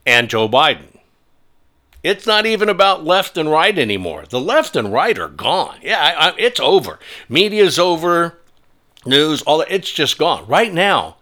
and 0.05 0.29
Joe 0.29 0.49
Biden. 0.49 0.99
It's 2.03 2.27
not 2.27 2.47
even 2.47 2.68
about 2.68 3.05
left 3.05 3.37
and 3.37 3.51
right 3.51 3.77
anymore. 3.77 4.24
The 4.29 4.41
left 4.41 4.77
and 4.77 4.93
right 4.93 5.18
are 5.18 5.29
gone. 5.29 5.79
Yeah, 5.83 5.99
I, 5.99 6.29
I, 6.29 6.35
it's 6.39 6.61
over. 6.61 7.01
Media's 7.29 7.79
over. 7.79 8.39
News, 9.05 9.43
all 9.43 9.59
that, 9.59 9.70
it's 9.70 9.91
just 9.91 10.18
gone. 10.18 10.47
Right 10.47 10.72
now, 10.72 11.16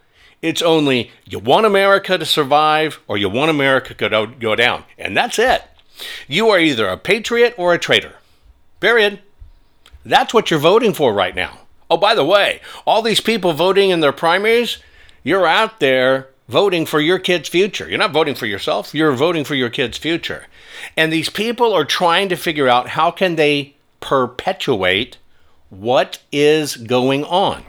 it's 0.45 0.61
only 0.61 1.11
you 1.25 1.39
want 1.39 1.65
America 1.65 2.19
to 2.19 2.27
survive 2.27 3.01
or 3.09 3.17
you 3.17 3.31
want 3.31 3.51
America 3.51 3.95
to 3.95 4.27
go 4.39 4.55
down. 4.55 4.85
And 4.99 5.17
that's 5.17 5.39
it. 5.39 5.63
You 6.29 6.51
are 6.51 6.61
either 6.61 6.87
a 6.87 6.99
patriot 6.99 7.55
or 7.57 7.73
a 7.73 7.79
traitor. 7.79 8.17
Period. 8.79 9.21
That's 10.05 10.35
what 10.35 10.51
you're 10.51 10.61
voting 10.61 10.93
for 10.93 11.15
right 11.15 11.35
now. 11.35 11.61
Oh, 11.89 11.97
by 11.97 12.15
the 12.15 12.27
way, 12.27 12.61
all 12.87 13.01
these 13.01 13.23
people 13.23 13.55
voting 13.55 13.89
in 13.89 14.01
their 14.01 14.13
primaries, 14.13 14.77
you're 15.23 15.47
out 15.47 15.81
there 15.81 16.29
voting 16.47 16.85
for 16.85 17.01
your 17.01 17.19
kid's 17.19 17.49
future. 17.49 17.89
You're 17.89 17.97
not 17.97 18.13
voting 18.13 18.35
for 18.35 18.45
yourself, 18.45 18.95
you're 18.95 19.13
voting 19.13 19.45
for 19.45 19.55
your 19.55 19.71
kid's 19.71 19.97
future. 19.97 20.45
And 20.95 21.11
these 21.11 21.31
people 21.31 21.73
are 21.73 21.87
trying 21.87 22.29
to 22.29 22.37
figure 22.37 22.69
out 22.69 22.89
how 22.89 23.11
can 23.11 23.37
they 23.37 23.77
perpetuate 24.01 25.17
what 25.71 26.19
is 26.31 26.77
going 26.77 27.25
on. 27.25 27.65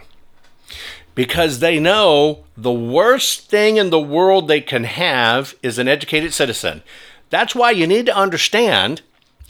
Because 1.16 1.60
they 1.60 1.80
know 1.80 2.44
the 2.56 2.72
worst 2.72 3.50
thing 3.50 3.78
in 3.78 3.90
the 3.90 4.00
world 4.00 4.48
they 4.48 4.62
can 4.62 4.84
have 4.84 5.56
is 5.64 5.80
an 5.80 5.88
educated 5.88 6.34
citizen. 6.34 6.84
That's 7.30 7.56
why 7.56 7.72
you 7.72 7.88
need 7.88 8.06
to 8.06 8.16
understand 8.16 9.02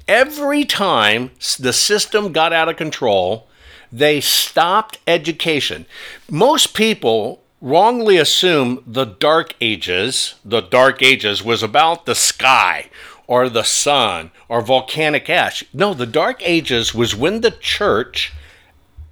every 0.07 0.63
time 0.63 1.31
the 1.59 1.73
system 1.73 2.31
got 2.31 2.53
out 2.53 2.69
of 2.69 2.77
control, 2.77 3.47
they 3.91 4.21
stopped 4.21 4.99
education. 5.07 5.85
Most 6.29 6.73
people 6.73 7.41
wrongly 7.61 8.17
assume 8.17 8.83
the 8.85 9.05
Dark 9.05 9.55
Ages, 9.59 10.35
the 10.45 10.61
Dark 10.61 11.01
Ages 11.01 11.43
was 11.43 11.63
about 11.63 12.05
the 12.05 12.15
sky 12.15 12.89
or 13.27 13.49
the 13.49 13.63
sun 13.63 14.31
or 14.47 14.61
volcanic 14.61 15.29
ash. 15.29 15.63
No, 15.73 15.93
the 15.93 16.05
Dark 16.05 16.41
Ages 16.43 16.93
was 16.93 17.15
when 17.15 17.41
the 17.41 17.51
church 17.51 18.31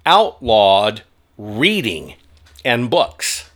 outlawed 0.06 1.02
reading 1.36 2.14
and 2.64 2.90
books 2.90 3.50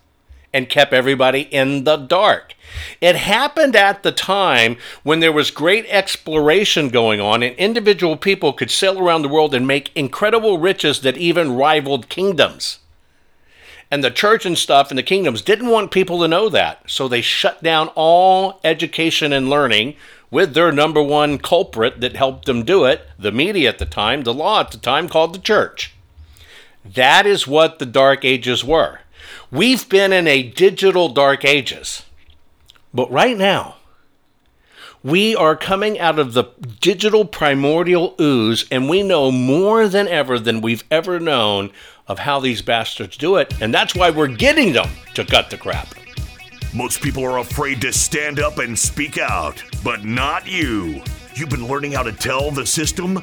and 0.52 0.68
kept 0.68 0.92
everybody 0.92 1.42
in 1.42 1.84
the 1.84 1.96
dark. 1.96 2.54
It 3.00 3.16
happened 3.16 3.76
at 3.76 4.02
the 4.02 4.12
time 4.12 4.76
when 5.02 5.20
there 5.20 5.32
was 5.32 5.50
great 5.50 5.86
exploration 5.88 6.88
going 6.88 7.20
on, 7.20 7.42
and 7.42 7.54
individual 7.56 8.16
people 8.16 8.52
could 8.52 8.70
sail 8.70 8.98
around 8.98 9.22
the 9.22 9.28
world 9.28 9.54
and 9.54 9.66
make 9.66 9.94
incredible 9.94 10.59
riches 10.59 11.00
that 11.00 11.16
even 11.16 11.56
rivaled 11.56 12.09
kingdoms. 12.09 12.78
And 13.90 14.04
the 14.04 14.11
church 14.11 14.44
and 14.44 14.56
stuff 14.56 14.90
and 14.90 14.98
the 14.98 15.02
kingdoms 15.02 15.40
didn't 15.42 15.70
want 15.70 15.90
people 15.90 16.20
to 16.20 16.28
know 16.28 16.48
that, 16.50 16.82
so 16.86 17.09
they 17.09 17.22
shut 17.22 17.62
down 17.62 17.88
all 17.94 18.61
education 18.62 19.32
and 19.32 19.48
learning 19.48 19.96
with 20.30 20.52
their 20.52 20.70
number 20.70 21.02
one 21.02 21.38
culprit 21.38 22.00
that 22.00 22.16
helped 22.16 22.44
them 22.44 22.64
do 22.64 22.84
it 22.84 23.09
the 23.18 23.32
media 23.32 23.70
at 23.70 23.78
the 23.78 23.86
time, 23.86 24.24
the 24.24 24.34
law 24.34 24.61
at 24.61 24.70
the 24.70 24.78
time 24.78 25.09
called 25.09 25.34
the 25.34 25.38
church. 25.38 25.94
That 26.84 27.26
is 27.26 27.46
what 27.46 27.78
the 27.78 27.86
Dark 27.86 28.24
Ages 28.24 28.64
were. 28.64 29.00
We've 29.50 29.88
been 29.88 30.12
in 30.12 30.26
a 30.26 30.42
digital 30.42 31.08
Dark 31.08 31.44
Ages. 31.44 32.04
But 32.94 33.10
right 33.10 33.36
now, 33.36 33.76
we 35.02 35.36
are 35.36 35.54
coming 35.54 35.98
out 35.98 36.18
of 36.18 36.32
the 36.32 36.44
digital 36.80 37.24
primordial 37.24 38.14
ooze, 38.20 38.66
and 38.70 38.88
we 38.88 39.02
know 39.02 39.30
more 39.30 39.88
than 39.88 40.08
ever 40.08 40.38
than 40.38 40.60
we've 40.60 40.84
ever 40.90 41.20
known 41.20 41.70
of 42.08 42.18
how 42.20 42.40
these 42.40 42.62
bastards 42.62 43.16
do 43.16 43.36
it. 43.36 43.54
And 43.60 43.72
that's 43.72 43.94
why 43.94 44.10
we're 44.10 44.28
getting 44.28 44.72
them 44.72 44.88
to 45.14 45.24
cut 45.24 45.50
the 45.50 45.56
crap. 45.56 45.94
Most 46.74 47.00
people 47.00 47.24
are 47.24 47.38
afraid 47.38 47.80
to 47.82 47.92
stand 47.92 48.40
up 48.40 48.58
and 48.58 48.78
speak 48.78 49.18
out, 49.18 49.62
but 49.84 50.04
not 50.04 50.46
you. 50.46 51.02
You've 51.34 51.50
been 51.50 51.68
learning 51.68 51.92
how 51.92 52.02
to 52.02 52.12
tell 52.12 52.50
the 52.50 52.66
system 52.66 53.22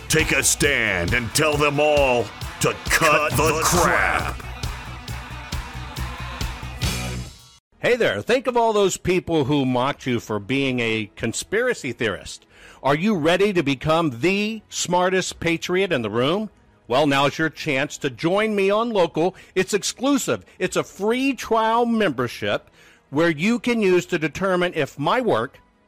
take 0.11 0.33
a 0.33 0.43
stand 0.43 1.13
and 1.13 1.33
tell 1.33 1.55
them 1.55 1.79
all 1.79 2.25
to 2.59 2.73
cut, 2.89 3.31
cut 3.31 3.31
the, 3.31 3.43
the 3.43 3.61
crap. 3.63 4.35
crap. 4.35 4.45
Hey 7.79 7.95
there, 7.95 8.21
think 8.21 8.45
of 8.45 8.57
all 8.57 8.73
those 8.73 8.97
people 8.97 9.45
who 9.45 9.65
mocked 9.65 10.05
you 10.05 10.19
for 10.19 10.37
being 10.37 10.81
a 10.81 11.09
conspiracy 11.15 11.93
theorist. 11.93 12.45
Are 12.83 12.93
you 12.93 13.15
ready 13.15 13.53
to 13.53 13.63
become 13.63 14.19
the 14.19 14.61
smartest 14.67 15.39
patriot 15.39 15.93
in 15.93 16.01
the 16.01 16.09
room? 16.09 16.49
Well, 16.89 17.07
now's 17.07 17.37
your 17.37 17.49
chance 17.49 17.97
to 17.99 18.09
join 18.09 18.53
me 18.53 18.69
on 18.69 18.89
Local. 18.89 19.33
It's 19.55 19.73
exclusive. 19.73 20.43
It's 20.59 20.75
a 20.75 20.83
free 20.83 21.35
trial 21.35 21.85
membership 21.85 22.69
where 23.11 23.29
you 23.29 23.59
can 23.59 23.81
use 23.81 24.05
to 24.07 24.19
determine 24.19 24.73
if 24.75 24.99
my 24.99 25.21
work, 25.21 25.61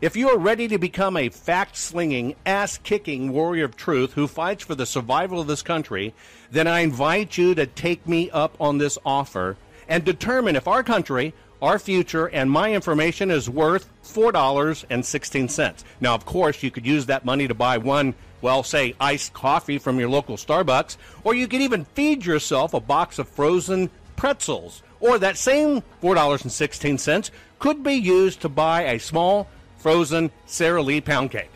If 0.00 0.14
you 0.14 0.28
are 0.28 0.38
ready 0.38 0.68
to 0.68 0.78
become 0.78 1.16
a 1.16 1.28
fact 1.28 1.76
slinging, 1.76 2.36
ass 2.46 2.78
kicking 2.78 3.32
warrior 3.32 3.64
of 3.64 3.76
truth 3.76 4.12
who 4.12 4.28
fights 4.28 4.64
for 4.64 4.76
the 4.76 4.86
survival 4.86 5.40
of 5.40 5.48
this 5.48 5.60
country, 5.60 6.14
then 6.52 6.68
I 6.68 6.80
invite 6.80 7.36
you 7.36 7.52
to 7.56 7.66
take 7.66 8.06
me 8.06 8.30
up 8.30 8.54
on 8.60 8.78
this 8.78 8.96
offer 9.04 9.56
and 9.88 10.04
determine 10.04 10.54
if 10.54 10.68
our 10.68 10.84
country, 10.84 11.34
our 11.60 11.80
future, 11.80 12.26
and 12.26 12.48
my 12.48 12.72
information 12.72 13.28
is 13.32 13.50
worth 13.50 13.88
$4.16. 14.04 15.84
Now, 16.00 16.14
of 16.14 16.24
course, 16.24 16.62
you 16.62 16.70
could 16.70 16.86
use 16.86 17.06
that 17.06 17.24
money 17.24 17.48
to 17.48 17.54
buy 17.54 17.78
one, 17.78 18.14
well, 18.40 18.62
say, 18.62 18.94
iced 19.00 19.32
coffee 19.32 19.78
from 19.78 19.98
your 19.98 20.10
local 20.10 20.36
Starbucks, 20.36 20.96
or 21.24 21.34
you 21.34 21.48
could 21.48 21.60
even 21.60 21.86
feed 21.86 22.24
yourself 22.24 22.72
a 22.72 22.78
box 22.78 23.18
of 23.18 23.28
frozen 23.28 23.90
pretzels. 24.14 24.80
Or 25.00 25.18
that 25.18 25.36
same 25.36 25.82
$4.16 26.00 27.30
could 27.58 27.82
be 27.82 27.94
used 27.94 28.40
to 28.42 28.48
buy 28.48 28.82
a 28.82 29.00
small 29.00 29.48
frozen 29.78 30.30
Sara 30.46 30.82
Lee 30.82 31.00
pound 31.00 31.30
cake. 31.30 31.50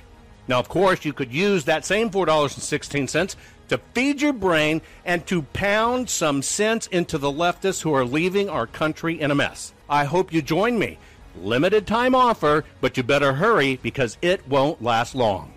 Now, 0.49 0.59
of 0.59 0.69
course, 0.69 1.05
you 1.05 1.13
could 1.13 1.33
use 1.33 1.65
that 1.65 1.85
same 1.85 2.11
$4.16 2.11 3.37
to 3.69 3.79
feed 3.95 4.21
your 4.21 4.33
brain 4.33 4.83
and 5.05 5.27
to 5.27 5.43
pound 5.43 6.11
some 6.11 6.43
sense 6.43 6.87
into 6.89 7.19
the 7.19 7.33
leftists 7.33 7.83
who 7.83 7.95
are 7.95 8.05
leaving 8.05 8.49
our 8.49 8.67
country 8.67 9.21
in 9.21 9.31
a 9.31 9.35
mess. 9.35 9.73
I 9.89 10.05
hope 10.05 10.33
you 10.33 10.43
join 10.43 10.79
me. 10.79 10.99
Limited 11.41 11.87
time 11.87 12.15
offer, 12.15 12.65
but 12.81 12.97
you 12.97 13.03
better 13.03 13.33
hurry 13.33 13.77
because 13.77 14.19
it 14.21 14.47
won't 14.47 14.83
last 14.83 15.15
long. 15.15 15.51